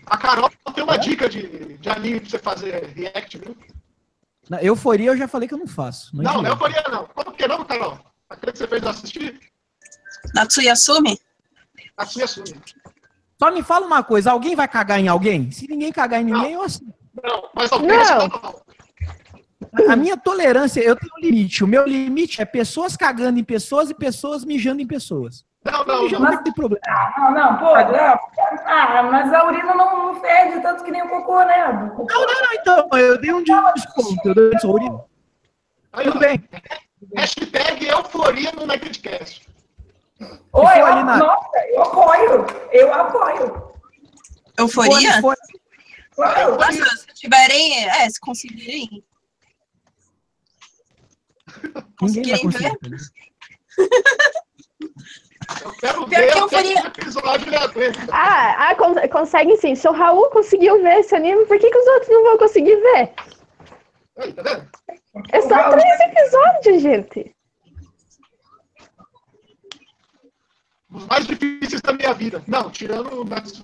[0.07, 3.55] A Carol tem uma dica de, de anime pra você fazer react, viu?
[4.49, 6.17] Na euforia eu já falei que eu não faço.
[6.17, 7.07] Não, Não, não é euforia, não.
[7.07, 7.99] Como que não, Carol?
[8.31, 9.41] Aquele que você fez eu assistir?
[10.35, 11.21] Natsuyasumi?
[11.97, 12.55] Assim assume.
[13.39, 15.51] Só me fala uma coisa, alguém vai cagar em alguém?
[15.51, 16.87] Se ninguém cagar em ninguém, eu assisto.
[17.23, 18.03] Não, mas alguém Não.
[18.03, 18.67] assim, não.
[19.91, 21.65] A minha tolerância, eu tenho um limite.
[21.65, 25.45] O meu limite é pessoas cagando em pessoas e pessoas mijando em pessoas.
[25.65, 26.33] Não, não, Mijando não.
[26.33, 26.81] não tem problema.
[26.87, 28.19] Ah, não, não, pô, não.
[28.67, 31.69] Ah, mas a urina não, não fede tanto que nem o cocô, né?
[31.69, 34.17] O cocô- Não, não, não, então, eu dei um desconto.
[34.29, 35.05] Eu dei um desconto.
[35.93, 36.45] Tudo bem.
[37.17, 39.46] Hashtag euforia no Nakedcast.
[40.21, 42.47] Oi, eu, ali na- nossa, eu apoio.
[42.73, 43.73] Eu apoio.
[44.59, 45.13] Euforia?
[45.13, 45.37] Se for-
[46.15, 46.57] Claro.
[46.57, 47.85] Nossa, se tiverem.
[47.91, 49.05] É, se conseguirem.
[51.99, 52.79] Conseguirem conseguir.
[52.81, 52.99] ver.
[55.63, 58.01] Eu quero Pior ver que euforia- esse episódio aguenta.
[58.11, 59.75] Ah, ah con- consegue sim.
[59.75, 62.77] Se o Raul conseguiu ver esse anime, por que, que os outros não vão conseguir
[62.77, 63.13] ver?
[64.19, 64.67] Aí, tá?
[65.33, 67.36] É só três episódios, gente.
[70.97, 72.43] Os mais difíceis da minha vida.
[72.47, 73.63] Não, tirando o é, Natsu-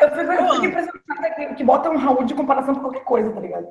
[0.00, 3.30] Eu fico, eu fico impressionada que, que bota um Raul de comparação com qualquer coisa,
[3.32, 3.66] tá ligado?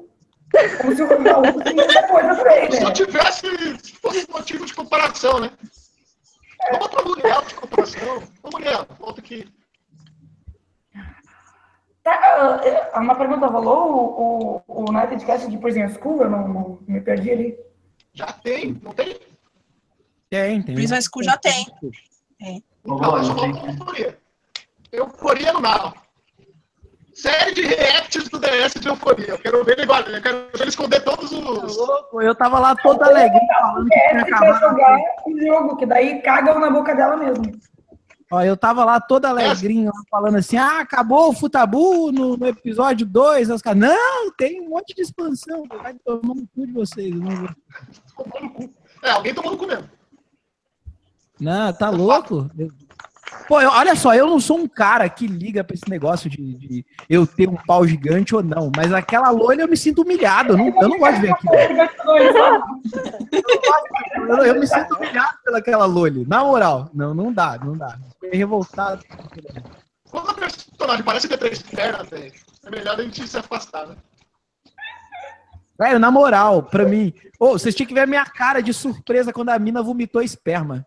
[0.80, 2.94] Como se o Raul muita coisa também, Se eu né?
[2.94, 5.50] tivesse se fosse motivo de comparação, né?
[6.72, 8.24] Vamos pra Muriel de comparação.
[8.44, 9.52] Ô, Muriel, volta aqui.
[12.04, 12.62] Tá, ah,
[12.94, 16.22] ah, uma pergunta rolou o, o, o Nightcast de Prison School?
[16.22, 17.58] Eu não, não me perdi ali.
[18.14, 19.18] Já tem, não tem?
[20.34, 20.74] Tem, tem.
[20.74, 21.68] Prison School já tem.
[22.88, 24.18] Só falta euforia.
[24.92, 25.94] Euforia no mal.
[27.14, 29.28] Série de reacts do DS de euforia.
[29.28, 30.02] Eu quero ver ele igual.
[30.02, 31.78] Eu quero ver ele esconder todos os.
[32.24, 34.60] Eu tava lá todo alegre falando que tinha É, pra acabado.
[34.72, 37.52] jogar o jogo, que daí cagam na boca dela mesmo.
[38.32, 43.06] Ó, eu tava lá todo alegrinho, falando assim: ah, acabou o Futabu no, no episódio
[43.06, 43.52] 2.
[43.52, 45.64] Os caras, não, tem um monte de expansão.
[45.84, 47.14] Vai tomar no cu de vocês.
[47.14, 47.50] Não, vou."
[48.18, 48.74] Tomou no cu.
[49.04, 49.88] É, alguém tomou no cu mesmo.
[51.44, 52.50] Não tá louco?
[53.48, 56.56] Pô, eu- olha só, eu não sou um cara que liga pra esse negócio de,
[56.56, 60.54] de eu ter um pau gigante ou não, mas aquela loira eu me sinto humilhado.
[60.54, 61.54] Eu não, eu não gosto de ver aquilo.
[64.30, 66.26] Eu, eu me sinto humilhado pelaquela Loli.
[66.28, 67.98] Na moral, não, não dá, não dá.
[68.22, 69.04] Fiquei revoltado.
[70.10, 72.32] Quando a personagem parece ter três pernas, velho,
[72.66, 73.96] é melhor a gente se afastar, né?
[75.80, 77.14] Velho, na moral, pra mim.
[77.40, 80.86] Ô, vocês tinham que ver a minha cara de surpresa quando a mina vomitou esperma.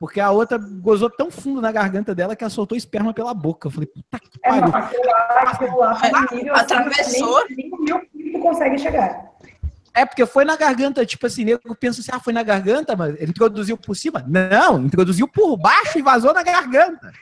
[0.00, 3.68] Porque a outra gozou tão fundo na garganta dela que ela soltou esperma pela boca.
[3.68, 4.62] Eu falei, puta que É, pariu.
[4.68, 6.00] não, aquilo lá, aquilo lá
[6.32, 7.44] nível assim, Atravessou.
[7.50, 9.28] nem, nem o meu filho consegue chegar.
[9.92, 13.14] É porque foi na garganta, tipo assim, nego pensa assim, ah, foi na garganta, mas
[13.20, 14.24] ele introduziu por cima?
[14.26, 17.12] Não, introduziu por baixo e vazou na garganta.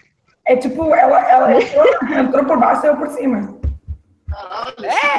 [0.45, 1.85] É tipo, ela, ela entrou,
[2.17, 3.59] entrou por baixo e saiu por cima.
[4.31, 5.19] Caralho, É.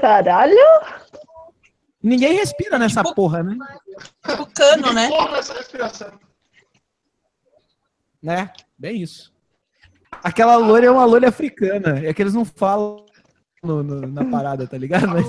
[0.00, 0.56] Caralho.
[2.02, 3.56] Ninguém respira nessa Tipo- porra, né?
[4.40, 5.08] O cano, né?
[5.08, 6.18] Porra essa respiração.
[8.22, 8.50] Né?
[8.78, 9.32] Bem isso.
[10.22, 11.98] Aquela loira é uma loira africana.
[12.04, 13.04] É que eles não falam
[13.62, 15.08] no- no- na parada, tá ligado?
[15.08, 15.28] Mas o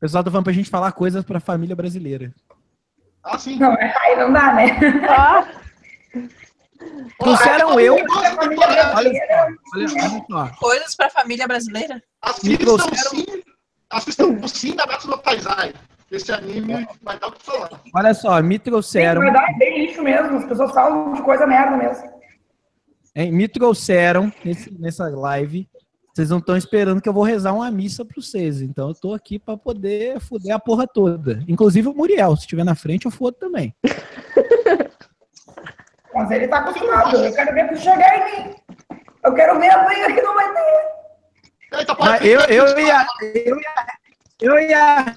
[0.00, 2.32] pessoal tá falando pra gente falar coisas pra família brasileira.
[3.22, 3.58] Ah, sim.
[3.58, 4.66] Não, aí não dá, né?
[5.08, 5.44] Ó,
[7.18, 7.96] Trouxeram eu.
[8.94, 10.48] Olha só.
[10.58, 12.02] Coisas pra família brasileira.
[12.22, 13.26] Assistam trouxeram- sim.
[13.90, 15.72] Assistam o sim da Natsu no Taizai.
[16.10, 17.70] Esse anime vai dar o que falar.
[17.94, 20.36] Olha só, me Sim, trouxeram, vai dar bem lixo mesmo.
[20.38, 22.04] As pessoas falam de coisa merda mesmo.
[23.32, 25.68] me trouxeram nesse- nessa live.
[26.14, 28.60] Vocês não estão esperando que eu vou rezar uma missa pra vocês.
[28.62, 31.42] Então eu tô aqui pra poder foder a porra toda.
[31.48, 33.74] Inclusive o Muriel, se estiver na frente, eu fodo também.
[36.16, 37.14] Mas ele tá acostumado.
[37.22, 38.54] Eu quero ver tu chegar em mim.
[39.22, 41.78] Eu quero ver a briga que não vai ter.
[41.78, 43.06] Eita, eu, eu ia.
[43.44, 43.74] Eu ia.
[44.40, 45.16] Eu ia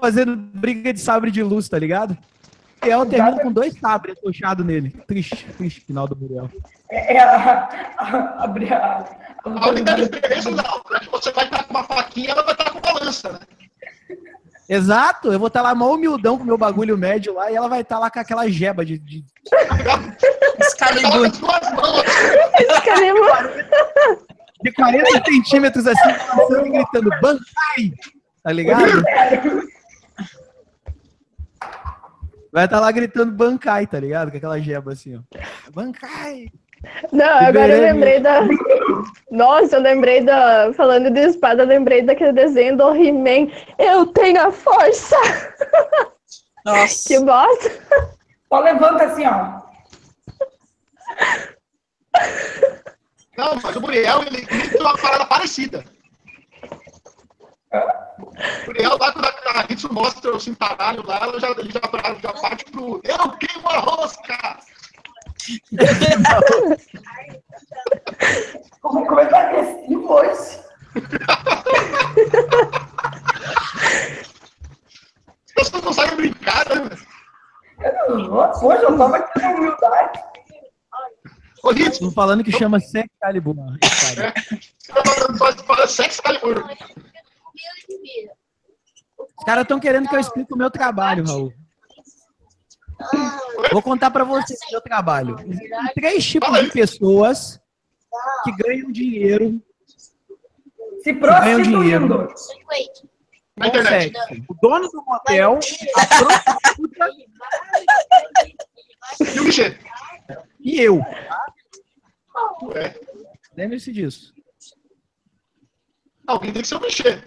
[0.00, 2.16] fazendo briga de sabre de luz, tá ligado?
[2.84, 4.90] E eu termino com dois sabres atochados nele.
[5.06, 6.48] Triste, triste final do Muriel.
[6.90, 7.68] É, é a,
[7.98, 9.04] a, a,
[9.44, 12.70] A única diferença não, é que você vai estar com uma faquinha, ela vai estar
[12.70, 13.40] com uma lança, né?
[14.68, 17.68] Exato, eu vou estar lá mó humildão com o meu bagulho médio lá e ela
[17.68, 18.98] vai estar lá com aquela jeba de.
[18.98, 19.24] de...
[20.58, 21.10] Excalibur.
[21.12, 22.04] Coloca as duas mãos.
[22.58, 24.26] Excalibur.
[24.62, 27.92] de 40 centímetros assim, passando e gritando Bankai!
[28.42, 29.02] Tá ligado?
[32.52, 34.30] Vai estar lá gritando Bankai, tá ligado?
[34.30, 35.20] Com aquela jeba assim, ó.
[35.72, 36.50] Bankai!
[37.12, 38.40] Não, agora eu lembrei da.
[39.30, 40.72] Nossa, eu lembrei da.
[40.74, 43.50] Falando de espada, eu lembrei daquele desenho do He-Man.
[43.78, 45.16] Eu tenho a força!
[46.64, 47.08] Nossa.
[47.08, 47.70] Que bosta!
[48.48, 49.66] Só levanta assim, ó.
[53.36, 55.84] Não, mas o Muriel, ele grita uma parada parecida.
[58.18, 61.80] O Muriel, lá quando a Ritsu mostra o cintaralho lá, ela já, ele já,
[62.22, 64.58] já parte pro Eu queimo a rosca!
[68.80, 70.60] Como, como é que é agressivo hoje?
[75.46, 76.90] As pessoas não sabem brincar, né?
[78.28, 80.20] Nossa, hoje eu tava aqui na humildade.
[81.62, 83.56] Ô, Tô falando que chama Excalibur.
[83.82, 84.34] espada.
[85.38, 86.64] você fala sexo Calibur.
[89.18, 91.52] Os caras estão querendo que eu explique o meu trabalho, Raul.
[93.72, 95.36] Vou contar pra vocês o meu trabalho.
[95.46, 97.60] Existem três tipos de pessoas
[98.44, 99.60] que ganham dinheiro
[101.02, 102.28] Se Ganha um dinheiro.
[103.56, 104.12] Na internet.
[104.18, 104.44] sexo.
[104.48, 105.58] O dono do motel,
[105.96, 107.08] a prostituta
[109.34, 109.78] E o Michê?
[110.60, 111.00] e eu.
[112.64, 112.94] Ué,
[113.56, 114.34] Lembre-se disso.
[116.26, 117.22] alguém tem que ser o Michê.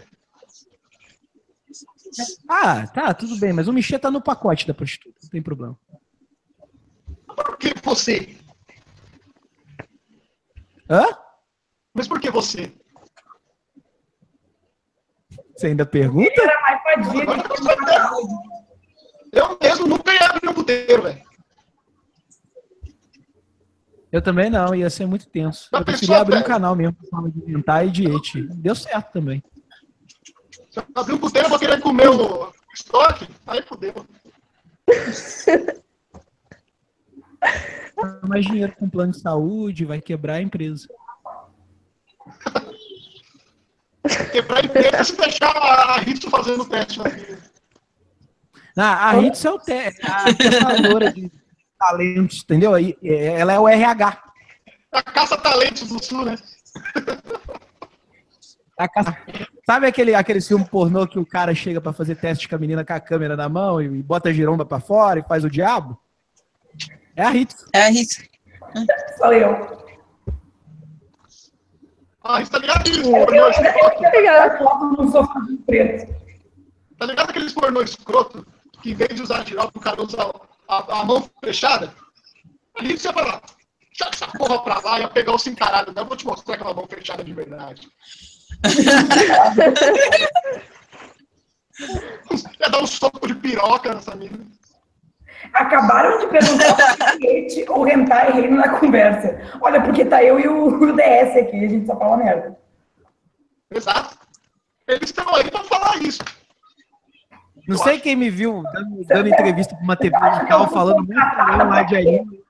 [2.49, 5.78] Ah, tá, tudo bem, mas o Michê tá no pacote da prostituta, não tem problema.
[7.28, 8.36] Por que você?
[10.89, 11.05] Hã?
[11.93, 12.74] Mas por que você?
[15.55, 16.32] Você ainda pergunta?
[16.32, 16.41] Que
[19.32, 21.30] Eu mesmo nunca ia abrir um puteiro, velho.
[24.12, 25.70] Eu também não, ia ser muito tenso.
[25.72, 28.47] Eu preferia abrir um canal mesmo pra falar de hentai e de.
[28.55, 29.43] Deu certo também.
[30.70, 33.28] Se eu abrir um puteiro, eu vou querer comer o estoque.
[33.48, 33.94] Aí fudeu.
[38.28, 40.88] Mais dinheiro com plano de saúde, vai quebrar a empresa.
[44.32, 47.00] Quebrar a empresa se deixar a Ritsu fazendo o teste.
[47.00, 47.12] Né?
[48.78, 51.30] Ah, a Ritz é o te a testadora de
[51.78, 52.74] talentos, entendeu?
[52.74, 54.24] Aí, é, Ela é o RH.
[54.92, 56.36] A caça-talentos do Sul, né?
[58.78, 59.18] A caça-
[59.70, 62.84] Sabe aquele, aquele filme pornô que o cara chega pra fazer teste com a menina
[62.84, 65.96] com a câmera na mão e bota a giromba pra fora e faz o diabo?
[67.16, 67.68] É a Ritz.
[67.72, 68.20] É isso.
[69.20, 69.86] Sou eu.
[72.24, 74.08] Ah, tá ligado aqueles pornô escroto?
[74.08, 74.58] Obrigada.
[74.58, 76.16] Foto no sofá preto.
[76.98, 78.48] Tá ligado aqueles pornô escroto?
[78.82, 80.34] Que em vez de usar girope, o cara usa
[80.68, 81.94] a, a mão fechada?
[82.76, 83.42] A Ritsu ia falar,
[83.94, 85.38] joga essa porra pra lá e ia pegar o.
[85.38, 87.88] Não, eu vou te mostrar aquela mão fechada de verdade.
[92.60, 94.39] Ia dar um soco de piroca nessa mina.
[95.53, 96.76] Acabaram de perguntar
[97.49, 99.39] se o hentai reino na conversa.
[99.62, 102.57] Olha, porque tá eu e o, DS aqui, a gente só fala merda.
[103.74, 104.18] Exato.
[104.88, 106.24] Eles estão aí pra falar isso.
[107.68, 111.57] Não sei quem me viu dando, dando entrevista pra uma TV local falando muito bem
[111.57, 112.43] lá de anime.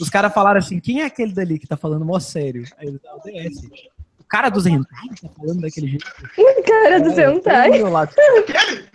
[0.00, 2.64] Os caras falaram assim, quem é aquele dali que tá falando mó sério?
[2.78, 3.60] Aí ele tá o DS.
[4.30, 6.06] Cara dos hentai tá falando daquele jeito.
[6.64, 8.14] Cara do É, do lado.
[8.38, 8.88] Aquele?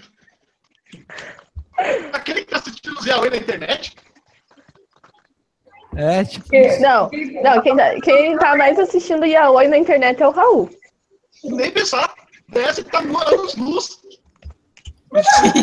[2.14, 3.96] Aquele que tá assistindo os Yaoi na internet?
[5.98, 6.48] É, tipo,
[6.80, 7.10] Não,
[7.44, 10.70] não quem, tá, quem tá mais assistindo Yaoi na internet é o Raul.
[11.44, 12.14] Nem pensar.
[12.50, 14.00] DS que tá no anos luz.
[15.12, 15.20] Oh,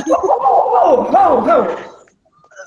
[0.08, 1.92] oh, oh,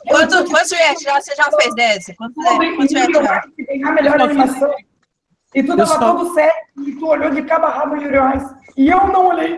[0.08, 2.16] Quanto, quantos reais já, você já fez dessa?
[2.16, 3.46] Quantos, quantos reais?
[3.56, 4.74] Que tem a melhor animação.
[5.56, 6.54] E tu tava só- todo sério
[6.86, 8.56] e tu olhou de cabo a rabo Yuri on Ice.
[8.78, 9.58] E eu não olhei.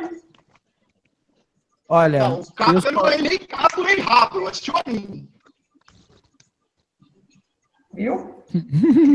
[1.89, 2.43] olha, Não, o
[2.73, 4.37] eu eu não é nem Caco nem Rabo.
[4.39, 5.29] Eu assisti o anime.
[7.93, 8.43] Viu?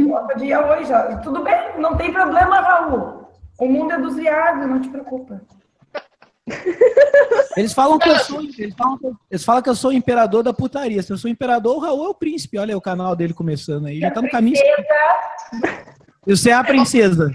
[0.08, 1.16] Gosta de Yaoi já.
[1.18, 3.28] Tudo bem, não tem problema, Raul.
[3.60, 5.40] O mundo é dos viados, não te preocupa.
[7.56, 8.40] Eles falam que eu sou.
[8.42, 11.00] Eles falam, que eu- eles falam que eu sou o imperador da putaria.
[11.02, 12.58] Se eu sou o imperador, o Raul é o príncipe.
[12.58, 14.00] Olha aí o canal dele começando aí.
[14.00, 14.56] Já tá no caminho.
[16.26, 17.34] E você é a princesa.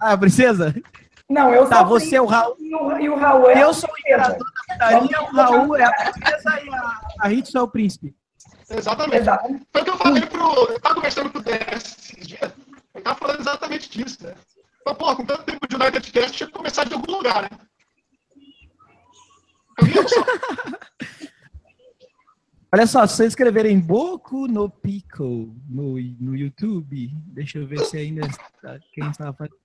[0.00, 0.74] Ah, princesa?
[1.28, 2.56] Não, eu sou Tá, o você é o Raul.
[2.58, 4.38] e o- e o Raul é Eu a sou o imperador
[4.78, 8.14] da o Raul é a princesa e a, a Ritsu é o príncipe.
[8.68, 9.16] Exatamente.
[9.22, 9.48] Exato.
[9.72, 10.52] Foi o que eu falei pro.
[10.70, 12.52] Eu tava conversando com o DS esses dias.
[12.94, 14.34] Eu tava falando exatamente disso, né?
[14.84, 17.48] Mas, pô, com tanto tempo de United Cast, tinha que começar de algum lugar, né?
[19.78, 20.24] Eu vi, eu só-
[22.72, 27.98] Olha só, se vocês escreverem Boku no Pico no, no YouTube, deixa eu ver se
[27.98, 29.58] ainda está, quem está fazendo.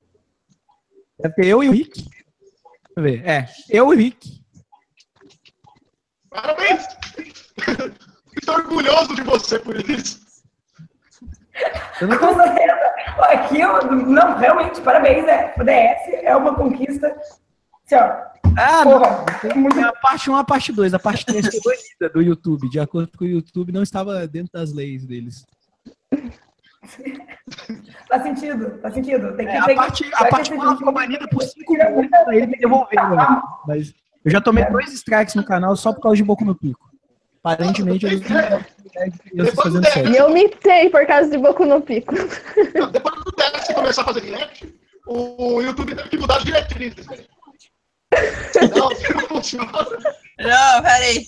[1.20, 2.04] Deve ter eu e o Rick.
[2.04, 3.28] Deixa eu ver.
[3.28, 4.44] É, eu e o Rick.
[6.32, 6.88] Parabéns!
[8.36, 10.26] Estou orgulhoso de você por isso.
[12.02, 12.96] Eu não Com certeza.
[13.20, 15.26] Aqui, eu, não, realmente, parabéns.
[15.28, 17.08] É, o DS é uma conquista.
[17.86, 20.94] Assim, ó, Ah, porra, tem muito É a parte 1 a parte 2.
[20.94, 22.70] A parte 3 foi banida do YouTube.
[22.70, 25.46] De acordo com o YouTube, não estava dentro das leis deles.
[28.08, 29.36] Faz sentido, faz sentido.
[29.36, 30.78] Tem que, É, a tem que- parte, vai a que parte esse 1 ela jogo
[30.78, 33.10] ficou banida que- por 5 minutos pra ele me devolver.
[33.10, 33.42] né?
[33.68, 33.94] Mas
[34.24, 36.90] eu já tomei dois strikes no canal só por causa de Boku no Pico.
[37.44, 38.22] Aparentemente, eles
[39.34, 40.16] não fazendo E sério.
[40.16, 42.14] eu mitei por causa de Boku no Pico.
[42.74, 44.74] Não, depois do DS começar a fazer direct,
[45.08, 47.06] o YouTube teve que mudar as diretrizes.
[48.76, 48.90] Não,
[49.22, 49.72] não funciona.
[50.40, 51.28] Não, peraí.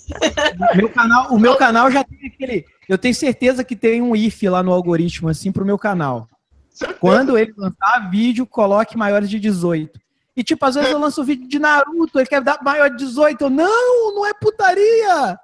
[0.74, 2.64] Meu canal, o meu canal já tem aquele.
[2.88, 6.28] Eu tenho certeza que tem um if lá no algoritmo, assim, pro meu canal.
[6.70, 6.98] Certeza.
[7.00, 9.98] Quando ele lançar vídeo, coloque maiores de 18.
[10.36, 13.42] E, tipo, às vezes eu lanço vídeo de Naruto, ele quer dar maior de 18.
[13.44, 15.38] Eu, não, não é putaria!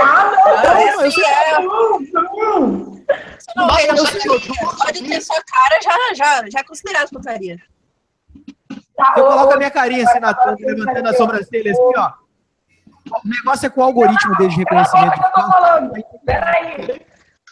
[0.00, 0.32] Ah,
[0.80, 2.84] eu assim, sei- é, não, não.
[2.94, 3.92] você não Nossa,
[4.26, 7.58] não eu- pode ter sua cara já, já, já é considerado putaria.
[8.98, 11.92] Tá, Eu ô, coloco ô, a minha carinha assim na tela, levantando a sobrancelha assim,
[11.96, 12.12] ó.
[13.24, 15.92] O negócio é com o algoritmo dele de reconhecimento de eu tô falando.
[16.26, 17.06] Peraí.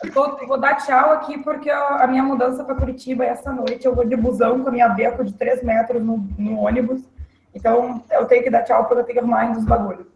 [0.05, 3.53] Eu vou, vou dar tchau aqui porque a a minha mudança para Curitiba é essa
[3.53, 3.87] noite.
[3.87, 7.01] Eu vou de busão com a minha beco de 3 metros no, no ônibus.
[7.55, 10.07] Então eu tenho que dar tchau porque eu tenho que arrumar ainda os bagulhos.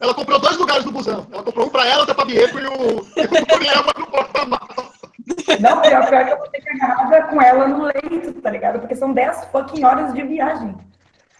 [0.00, 1.26] Ela comprou dois lugares no busão.
[1.30, 4.83] Ela comprou um pra ela, outro pra Bieco e o, e o Uriel no porta-malas.
[5.60, 8.80] Não, pior, pior que eu vou ter que agarrada com ela no leito, tá ligado?
[8.80, 10.74] Porque são 10 fucking horas de viagem.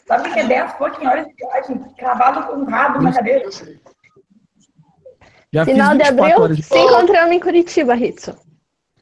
[0.07, 1.79] Sabe o que é 10 fucking horas de viagem?
[1.97, 3.45] Cravado com um rabo na cadeira.
[3.45, 3.81] Eu sei.
[5.53, 8.37] Já Final de 24 abril, de se encontramos em Curitiba, Ritsu.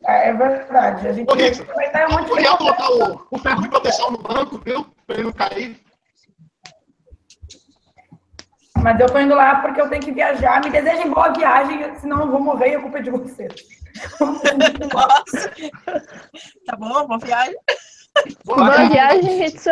[0.04, 1.08] É, é verdade.
[1.08, 3.68] A gente Ô, Rick, vai dar um monte O de colocar o, o ferro de
[3.68, 4.84] proteção no banco, viu?
[5.06, 5.80] Pra ele não cair.
[8.82, 10.62] Mas eu tô indo lá porque eu tenho que viajar.
[10.62, 13.81] Me desejem boa viagem, senão eu vou morrer e a culpa é de vocês.
[14.92, 15.50] Nossa.
[16.66, 17.56] Tá bom, boa viagem.
[18.44, 19.70] Boa viagem, Ritsu.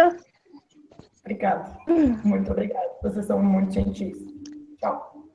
[1.20, 1.76] Obrigado.
[2.24, 2.90] Muito obrigado.
[3.02, 4.16] Vocês são muito gentis.
[4.78, 5.26] Tchau.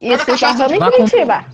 [0.00, 1.44] Isso, já vamos em Curitiba.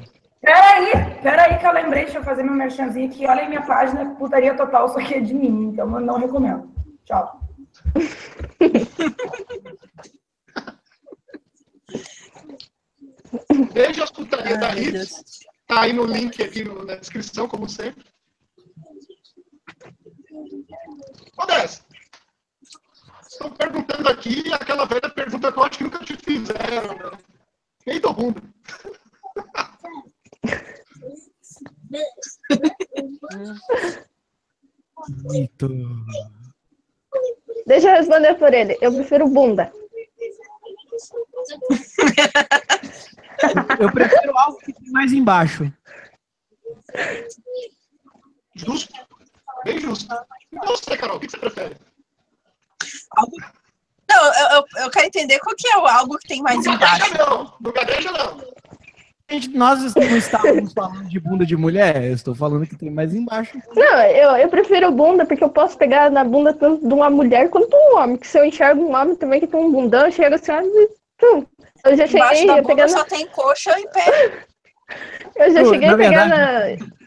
[0.41, 3.26] Peraí, peraí que eu lembrei, deixa eu fazer meu merchanzinho aqui.
[3.26, 6.68] Olha aí minha página, putaria total, só que é de mim, então eu não recomendo.
[7.05, 7.41] Tchau.
[13.72, 14.93] Veja as putarias da Ai,
[15.73, 18.05] Tá aí no link aqui no- na descrição, como sempre.
[21.47, 21.83] Dez,
[23.27, 27.18] estão perguntando aqui aquela velha pergunta que eu acho que nunca te fizeram, né?
[27.85, 28.43] Quem do mundo?
[35.25, 35.68] Muito.
[37.66, 38.77] Deixa eu responder por ele.
[38.83, 39.73] Eu prefiro bunda.
[43.78, 45.72] Eu prefiro algo que tem mais embaixo.
[48.55, 48.93] Justo.
[49.64, 50.14] Bem justo.
[50.53, 51.76] E você, Carol, o que você prefere?
[53.16, 53.36] Algo...
[54.11, 56.74] Não, eu, eu, eu quero entender qual que é o algo que tem mais No
[56.74, 57.14] embaixo.
[57.16, 57.45] não.
[57.61, 57.72] No
[58.12, 58.53] não.
[59.30, 63.14] Gente, Nós não estávamos falando de bunda de mulher, eu estou falando que tem mais
[63.14, 63.59] embaixo.
[63.74, 67.49] Não, eu, eu prefiro bunda porque eu posso pegar na bunda tanto de uma mulher
[67.49, 68.18] quanto de um homem.
[68.18, 70.90] Que se eu enxergo um homem também que tem um bundão, eu chego assim, e
[71.16, 71.47] tum.
[71.85, 74.45] Eu já Embaixo cheguei da a bunda pegar só na, tem coxa e pé.
[75.37, 77.03] eu já Pô, cheguei na a pegar verdade- na.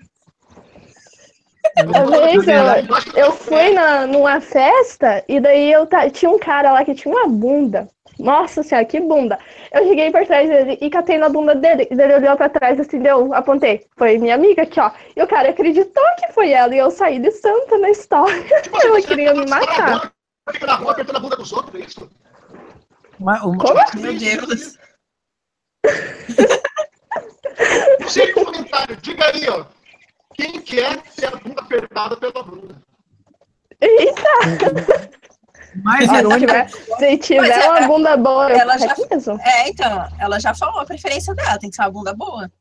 [1.83, 6.71] Uma vez eu, eu fui na, numa festa e daí eu ta- tinha um cara
[6.71, 7.87] lá que tinha uma bunda.
[8.17, 9.37] Nossa senhora, que bunda.
[9.73, 11.85] Eu cheguei por trás dele e catei na bunda dele.
[11.91, 13.85] E ele olhou pra trás assim, deu, apontei.
[13.97, 14.89] Foi minha amiga aqui, ó.
[15.17, 18.41] E o cara acreditou que foi ela e eu saí de santa na história.
[18.63, 19.89] Tipo Ela queria me fica na matar.
[19.97, 20.11] rua,
[20.65, 22.09] na rua apertando a bunda dos outros, é isso?
[23.19, 24.01] Uma- uma- Como?
[24.01, 24.77] Meu Deus.
[28.07, 28.95] Seria um comentário.
[28.97, 29.65] Diga aí, ó.
[30.33, 32.75] Quem quer ter a bunda apertada pela bunda?
[33.79, 35.09] Eita!
[35.83, 36.39] mais Se irônico.
[36.39, 39.39] tiver, se tiver Mas é- uma bunda boa, ela fico já- mesmo.
[39.41, 42.51] É, então, ela já falou a preferência dela, tem que ser uma bunda boa.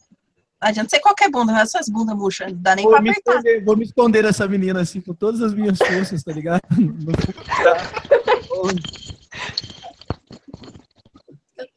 [0.63, 3.33] Não adianta ser qualquer bunda, essas bundas murchas, não dá nem Vou pra me, apertar.
[3.33, 6.61] esconder, vou me esconder dessa menina assim, com todas as minhas forças, tá ligado?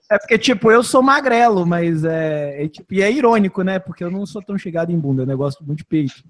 [0.10, 3.78] É porque, tipo, eu sou magrelo, mas é, é, tipo, e é irônico, né?
[3.78, 6.24] Porque eu não sou tão chegado em bunda, eu gosto muito de peito.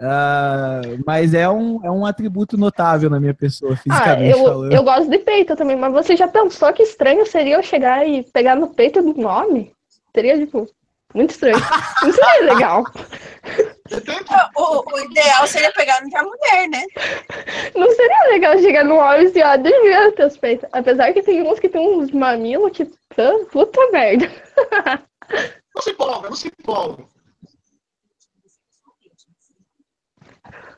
[0.00, 4.72] Ah, mas é um, é um atributo notável na minha pessoa, Ah, fisicamente eu, falando.
[4.72, 8.22] eu gosto de peito também, mas você já pensou que estranho seria eu chegar e
[8.22, 9.72] pegar no peito do nome?
[10.14, 10.66] Seria, tipo,
[11.14, 11.56] muito estranho.
[12.02, 12.84] Não seria legal.
[14.56, 16.82] O, o ideal seria pegar no de mulher, né?
[17.74, 20.68] Não seria legal chegar no homem e ó, devia teus peitos.
[20.72, 22.84] Apesar que tem uns que tem uns mamilos que.
[23.50, 24.30] Puta merda.
[25.74, 27.04] Não se empolga, não se empolga.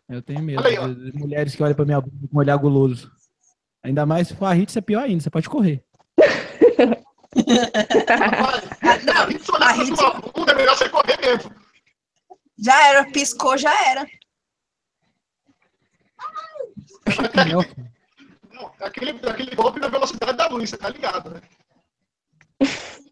[0.08, 2.40] Eu tenho medo Olha aí, de, de mulheres que olham pra minha bunda com um
[2.40, 3.10] olhar guloso.
[3.82, 5.82] Ainda mais se for a Ritz, é pior ainda, você pode correr.
[8.08, 11.50] Rapaz, a olhar a pra gente- sua bunda, é melhor você correr mesmo.
[12.62, 14.06] Já era, piscou, já era.
[18.52, 21.40] Não, aquele, aquele golpe na velocidade da luz, você tá ligado, né?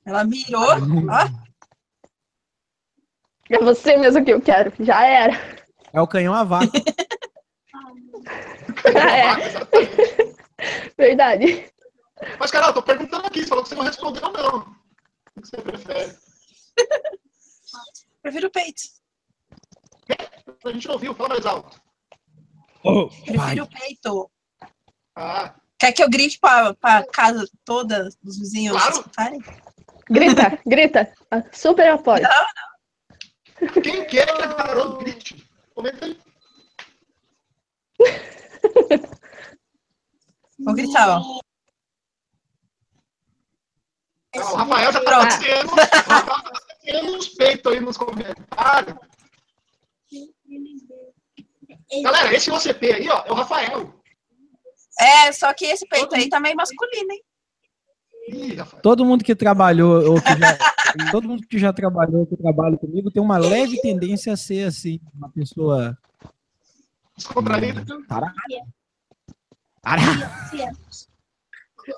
[0.05, 0.76] Ela mirou, ó,
[3.49, 4.72] É você mesmo que eu quero.
[4.84, 5.32] Já era.
[5.92, 6.44] É o canhão a.
[8.92, 9.34] Já é.
[10.96, 11.72] Verdade.
[12.38, 14.76] Mas, Carol, eu tô perguntando aqui, você falou que você não respondeu, não.
[15.36, 16.14] O que você prefere?
[18.22, 18.97] prefiro o peito.
[20.64, 21.80] A gente não ouviu, fala mais alto.
[23.24, 24.30] Prefiro o peito.
[25.16, 28.94] Ah, Quer que eu grite pra, pra casa toda dos vizinhos Claro.
[28.96, 29.40] escutarem?
[30.11, 31.12] Grita, grita.
[31.52, 32.26] Super apoio.
[33.82, 35.48] quem quer que a Carol grite?
[35.74, 36.18] Comenta aí.
[40.59, 41.40] Vou gritar, ó.
[44.36, 48.98] Ah, o Rafael já tá batendo, Rafael tá batendo peitos aí nos comentários.
[52.03, 53.94] Galera, esse OCP aí, ó, é o Rafael.
[55.01, 57.22] É, só que esse peito aí tá meio masculino, hein?
[58.28, 58.57] Ih.
[58.82, 60.59] Todo mundo que trabalhou, ou que já,
[61.12, 65.01] todo mundo que já trabalhou, que trabalha comigo, tem uma leve tendência a ser assim,
[65.14, 65.96] uma pessoa.
[68.07, 68.34] Para.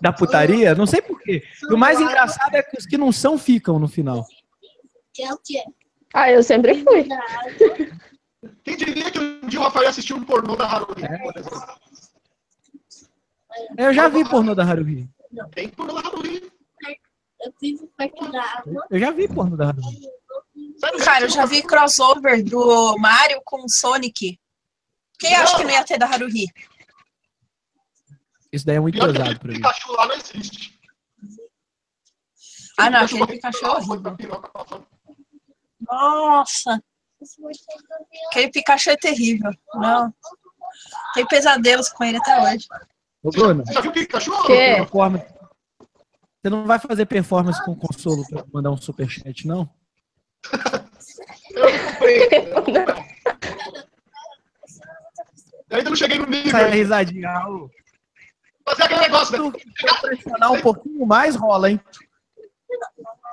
[0.01, 0.75] Da putaria?
[0.75, 1.43] Não sei porquê.
[1.69, 4.25] O mais engraçado é que os que não são ficam no final.
[5.13, 5.65] Que é?
[6.15, 7.07] Ah, eu sempre fui.
[8.65, 11.03] Quem diria que um dia o Rafael assistiu um pornô da Haruhi?
[11.03, 11.81] exemplo?
[13.77, 15.09] Eu já vi pornô da Haruhi.
[15.55, 16.51] Tem pornô da Haruhi.
[17.43, 18.87] Eu vivo perto da água.
[18.91, 20.01] Eu já vi pornô da Haruhi.
[21.05, 24.39] Cara, eu já vi crossover do Mario com Sonic.
[25.19, 26.47] Quem acha que não ia ter da Haruhi?
[28.51, 29.55] Isso daí é muito Pior pesado pra mim.
[29.57, 30.81] Pikachu lá não existe.
[32.79, 34.17] Ah, não, aquele Pikachu é horrível.
[35.81, 36.83] Nossa,
[38.31, 39.51] aquele Pikachu é terrível.
[39.75, 40.13] Não.
[41.15, 42.67] Tem pesadelos com ele até hoje.
[43.23, 44.31] Ô, Bruno, Você já viu o Pikachu?
[44.47, 44.77] Que?
[44.77, 45.27] performance.
[46.43, 49.69] Você não vai fazer performance com consolo pra mandar um superchat, não?
[51.51, 52.29] Eu não comprei.
[55.69, 56.51] Eu ainda não cheguei no nível.
[56.51, 57.31] Sai risadinha.
[57.31, 57.71] Raul.
[58.67, 59.59] Fazer aquele negócio, né?
[59.59, 61.81] Se pressionar um pouquinho mais, rola, hein?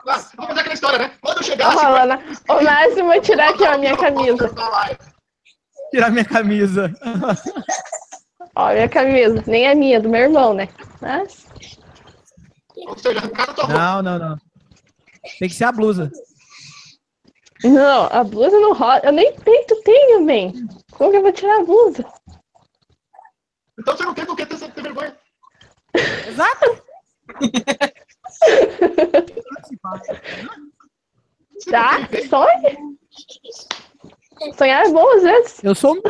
[0.08, 1.12] Ah, Vamos fazer aquela história, né?
[1.22, 1.76] Quando eu chegar...
[1.76, 4.49] Ó, Rolana, o máximo é tirar aqui ó, a minha camisa.
[5.91, 6.93] Tirar minha camisa.
[8.55, 9.43] Ó, minha camisa.
[9.45, 10.70] Nem é minha, do meu irmão, né?
[11.01, 11.45] Mas.
[12.76, 13.80] Ou seja, arrancar a tua roupa.
[13.80, 14.38] Não, não, não.
[15.39, 16.10] Tem que ser a blusa.
[17.64, 19.01] Não, a blusa não rola.
[19.03, 20.53] Eu nem peito tenho, man.
[20.91, 22.05] Como que eu vou tirar a blusa?
[23.80, 25.16] Então você não tem por que ter vergonha.
[26.28, 26.84] Exato.
[31.70, 32.08] Tá?
[32.30, 32.78] Sonha?
[34.56, 35.64] Sonhar é bom às vezes.
[35.64, 36.02] Eu sou um.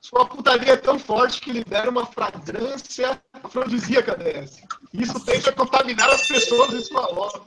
[0.00, 4.60] Sua putaria é tão forte que libera uma fragrância afrodisíaca dessa.
[4.92, 7.40] Isso tende a contaminar as pessoas em sua volta.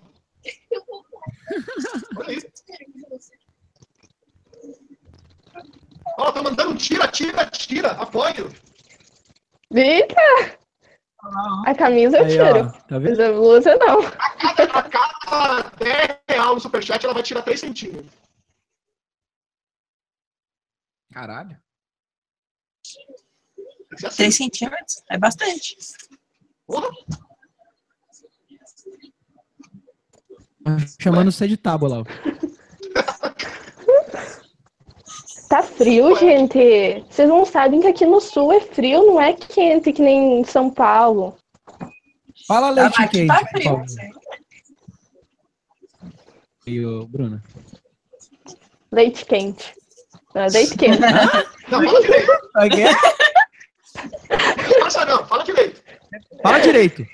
[2.18, 2.48] Olha isso.
[6.18, 7.92] Ó, tá mandando tira, tira, tira.
[7.92, 8.52] Apoio.
[9.74, 10.58] Eita!
[11.66, 12.54] A camisa eu Aí, ó.
[12.54, 12.72] tiro.
[12.88, 13.10] Tá vendo?
[13.10, 14.00] Mas a blusa não.
[14.00, 18.12] A cada, a cada 10 real no superchat, ela vai tirar 3 centímetros.
[21.14, 21.58] Caralho.
[23.56, 24.18] Tem que ser assim.
[24.18, 25.78] 3 centímetros é bastante.
[26.66, 26.90] Porra.
[31.00, 31.98] Chamando você de tábua lá.
[32.00, 32.06] ó.
[35.52, 37.04] Tá frio, gente.
[37.10, 40.46] Vocês não sabem que aqui no sul é frio, não é quente que nem em
[40.46, 41.38] São Paulo.
[42.48, 43.84] Fala leite Aqui quente, tá frio.
[46.66, 47.44] E o Bruna?
[48.94, 49.74] Leite quente.
[50.34, 51.02] Não, é leite quente.
[51.70, 52.32] Não, fala direito.
[54.30, 54.80] É?
[54.80, 55.84] Passa não, fala direito.
[56.42, 57.06] Fala direito.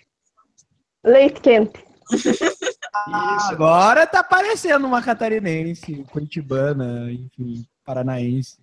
[1.03, 1.83] leite quente.
[2.13, 2.45] Isso.
[3.49, 8.59] Agora tá parecendo uma catarinense, curitibana, enfim, paranaense.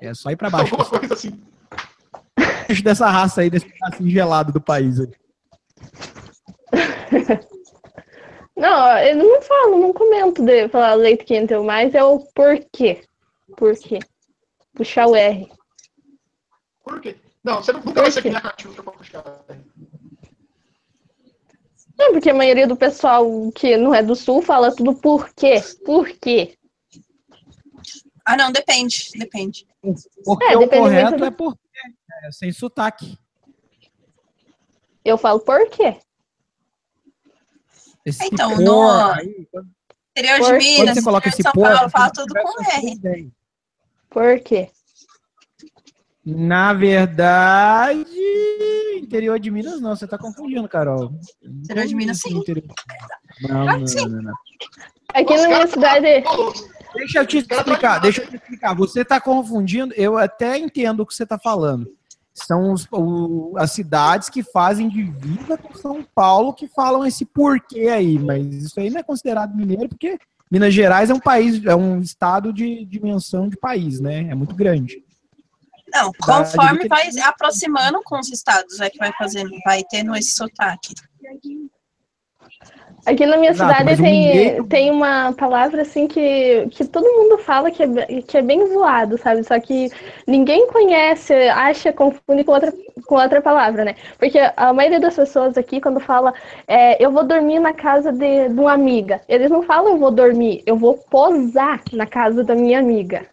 [0.00, 0.72] É só ir pra baixo.
[0.74, 1.42] Alguma coisa assim.
[2.82, 5.00] Dessa raça aí, desse pedacinho gelado do país.
[5.00, 5.08] aí.
[8.56, 13.02] Não, eu não falo, não comento de falar leite quente, eu mais é o porquê.
[13.56, 13.98] Por quê?
[14.74, 15.50] Puxar o R.
[16.84, 17.16] Por quê?
[17.42, 19.44] Não, você nunca vai ser que nem a pra puxar.
[21.98, 25.60] Não, porque a maioria do pessoal que não é do sul fala tudo por quê?
[25.84, 26.56] Por quê?
[28.24, 29.66] Ah, não, depende, depende.
[30.24, 31.58] Porque É, o depende correto muito do- é por
[32.24, 33.18] é, sem sotaque.
[35.04, 35.98] Eu falo por quê?
[38.04, 39.46] Esse Então, por no- aí,
[40.16, 42.62] Interior de Minas, quando você coloca interior de esse São por, Paulo, fala tudo com
[42.62, 43.32] R.
[44.08, 44.70] Por quê?
[46.24, 48.06] Na verdade,
[48.96, 51.12] interior de Minas não, você tá confundindo, Carol.
[51.42, 52.38] Interior de Minas, sim.
[52.38, 52.64] Interior-
[53.42, 54.34] não, não, não, não.
[55.12, 56.06] Aqui na minha cidade.
[56.94, 58.74] Deixa eu te explicar, deixa eu te explicar.
[58.74, 61.90] Você tá confundindo, eu até entendo o que você tá falando.
[62.32, 67.88] São os- o- as cidades que fazem divisa com São Paulo que falam esse porquê
[67.88, 70.18] aí, mas isso aí não é considerado mineiro porque
[70.50, 74.28] Minas Gerais é um país, é um estado de dimensão de país, né?
[74.30, 75.02] É muito grande.
[75.92, 80.92] Não, conforme vai aproximando com os estados, é que vai fazendo, vai tendo esse sotaque.
[83.06, 87.36] Aqui na minha Exato, cidade tem, mineiro- tem uma palavra assim que, que todo mundo
[87.36, 89.44] fala que é, que é bem zoado, sabe?
[89.44, 89.90] Só que
[90.26, 92.72] ninguém conhece, acha, confunde com outra,
[93.06, 93.94] com outra palavra, né?
[94.18, 96.32] Porque a maioria das pessoas aqui, quando fala
[96.66, 100.10] é, eu vou dormir na casa de, de uma amiga, eles não falam eu vou
[100.10, 103.26] dormir, eu vou posar na casa da minha amiga.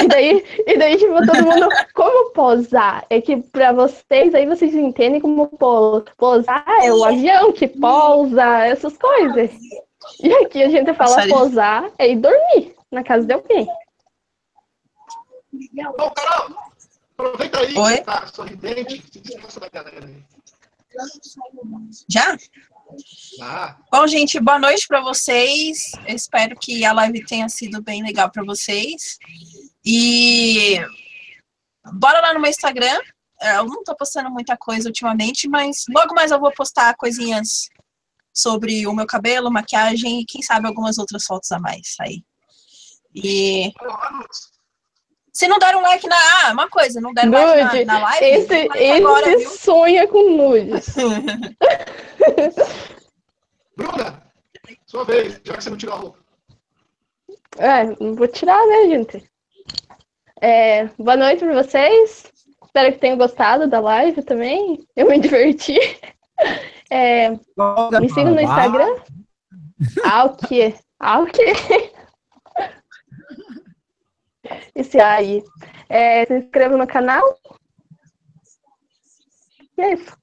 [0.00, 3.04] E daí, e daí, tipo, todo mundo, como posar?
[3.10, 8.66] É que pra vocês, aí vocês entendem como po- posar é o avião que pousa,
[8.66, 9.50] essas coisas.
[10.22, 11.36] E aqui a gente fala Passarinho.
[11.38, 13.66] posar é ir dormir na casa de alguém.
[15.96, 16.56] Bom, Carol,
[17.16, 17.98] aproveita aí Oi?
[18.02, 19.02] tá sorridente.
[19.12, 20.22] Se descansa da galera aí.
[22.08, 22.36] Já?
[23.42, 25.92] Ah, Bom, gente, boa noite para vocês.
[26.06, 29.18] Eu espero que a live tenha sido bem legal para vocês.
[29.84, 30.78] E
[31.94, 33.00] bora lá no meu Instagram.
[33.40, 37.68] É, Eu não tô postando muita coisa ultimamente, mas logo mais eu vou postar coisinhas
[38.34, 42.22] sobre o meu cabelo, maquiagem e quem sabe algumas outras fotos a mais aí.
[43.14, 43.72] E
[45.32, 46.16] se não der um like na.
[46.44, 49.50] Ah, uma coisa, não der like Nude, na, na live, Esse, like agora, esse viu?
[49.56, 50.94] sonha com nudes.
[53.76, 54.22] Bruna,
[54.86, 56.18] sua vez, já que você não tirou a roupa.
[57.56, 59.27] É, não vou tirar, né, gente?
[60.40, 62.32] É, boa noite pra vocês.
[62.64, 64.86] Espero que tenham gostado da live também.
[64.94, 65.78] Eu me diverti.
[66.90, 68.96] É, me sigam no Instagram.
[70.06, 70.74] Ah, o quê?
[70.98, 71.52] Ah, o quê?
[74.74, 75.42] Esse aí.
[75.86, 77.22] É, se inscreva no canal.
[79.76, 80.16] E é isso.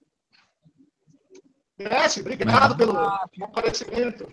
[1.78, 2.96] Messi, obrigado pelo
[3.40, 4.32] comparecimento.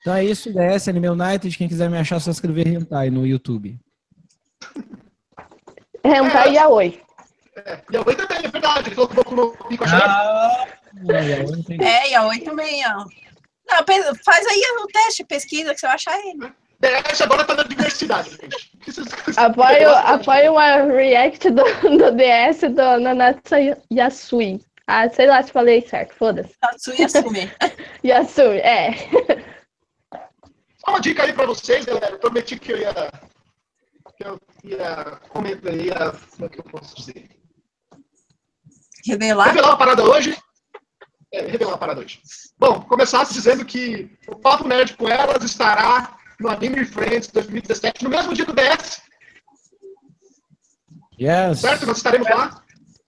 [0.00, 1.56] Então é isso, DS Anime United.
[1.56, 3.80] Quem quiser me achar, é só escrever Hentai no YouTube.
[6.04, 6.48] Hentai.
[6.48, 6.52] É,
[7.90, 8.88] e a Oi também, é verdade.
[8.88, 10.66] Ele falou que colocou no pico a Ah,
[11.80, 13.04] É, e a Oi também, ó.
[13.66, 13.84] Não,
[14.24, 16.52] faz aí o teste, pesquisa que você vai achar ele.
[16.80, 18.72] DS agora tá na diversidade, gente.
[19.38, 23.54] Apoio, apoio uma react do, do DS do Nanatsu
[23.90, 24.60] Yasui.
[24.86, 26.54] Ah, sei lá se falei certo, foda-se.
[26.60, 27.50] Tatsu e assume.
[28.04, 28.90] Yasui, é.
[30.76, 32.10] Só uma dica aí pra vocês, galera.
[32.14, 32.92] Eu prometi que eu ia.
[34.18, 35.74] Que eu ia comentar.
[35.74, 37.30] Ia, como é que eu posso dizer?
[39.06, 39.46] Revelar.
[39.48, 40.36] Revelar uma parada hoje.
[41.32, 42.20] É, revelar uma parada hoje.
[42.58, 48.10] Bom, começar dizendo que o Papo Nerd com elas estará no Anime Friends 2017, no
[48.10, 49.02] mesmo dia do DS,
[51.20, 51.60] Yes.
[51.60, 51.86] certo?
[51.86, 52.60] Nós estaremos lá.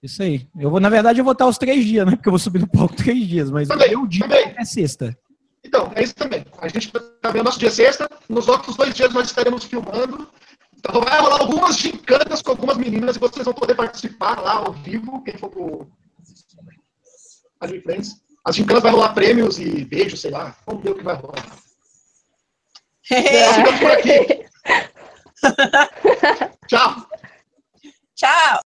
[0.02, 0.46] Isso aí.
[0.58, 2.14] Eu vou, na verdade, eu vou estar os três dias, né?
[2.14, 4.54] Porque eu vou subir no palco três dias, mas Também, meu dia também.
[4.56, 5.16] é sexta.
[5.64, 6.44] Então, é isso também.
[6.60, 6.92] A gente
[7.22, 8.08] vai ver o nosso dia sexta.
[8.28, 10.28] Nos outros dois dias nós estaremos filmando.
[10.78, 14.72] Então vai rolar algumas gincanas com algumas meninas e vocês vão poder participar lá ao
[14.72, 15.90] vivo, quem for pro
[17.60, 18.22] Anime Friends.
[18.44, 20.56] As gincanas vai rolar prêmios e beijos, sei lá.
[20.66, 21.44] Vamos ver o que vai rolar.
[23.10, 24.46] Nós ficamos por aqui.
[26.68, 27.06] Tchau.
[28.14, 28.65] Tchau!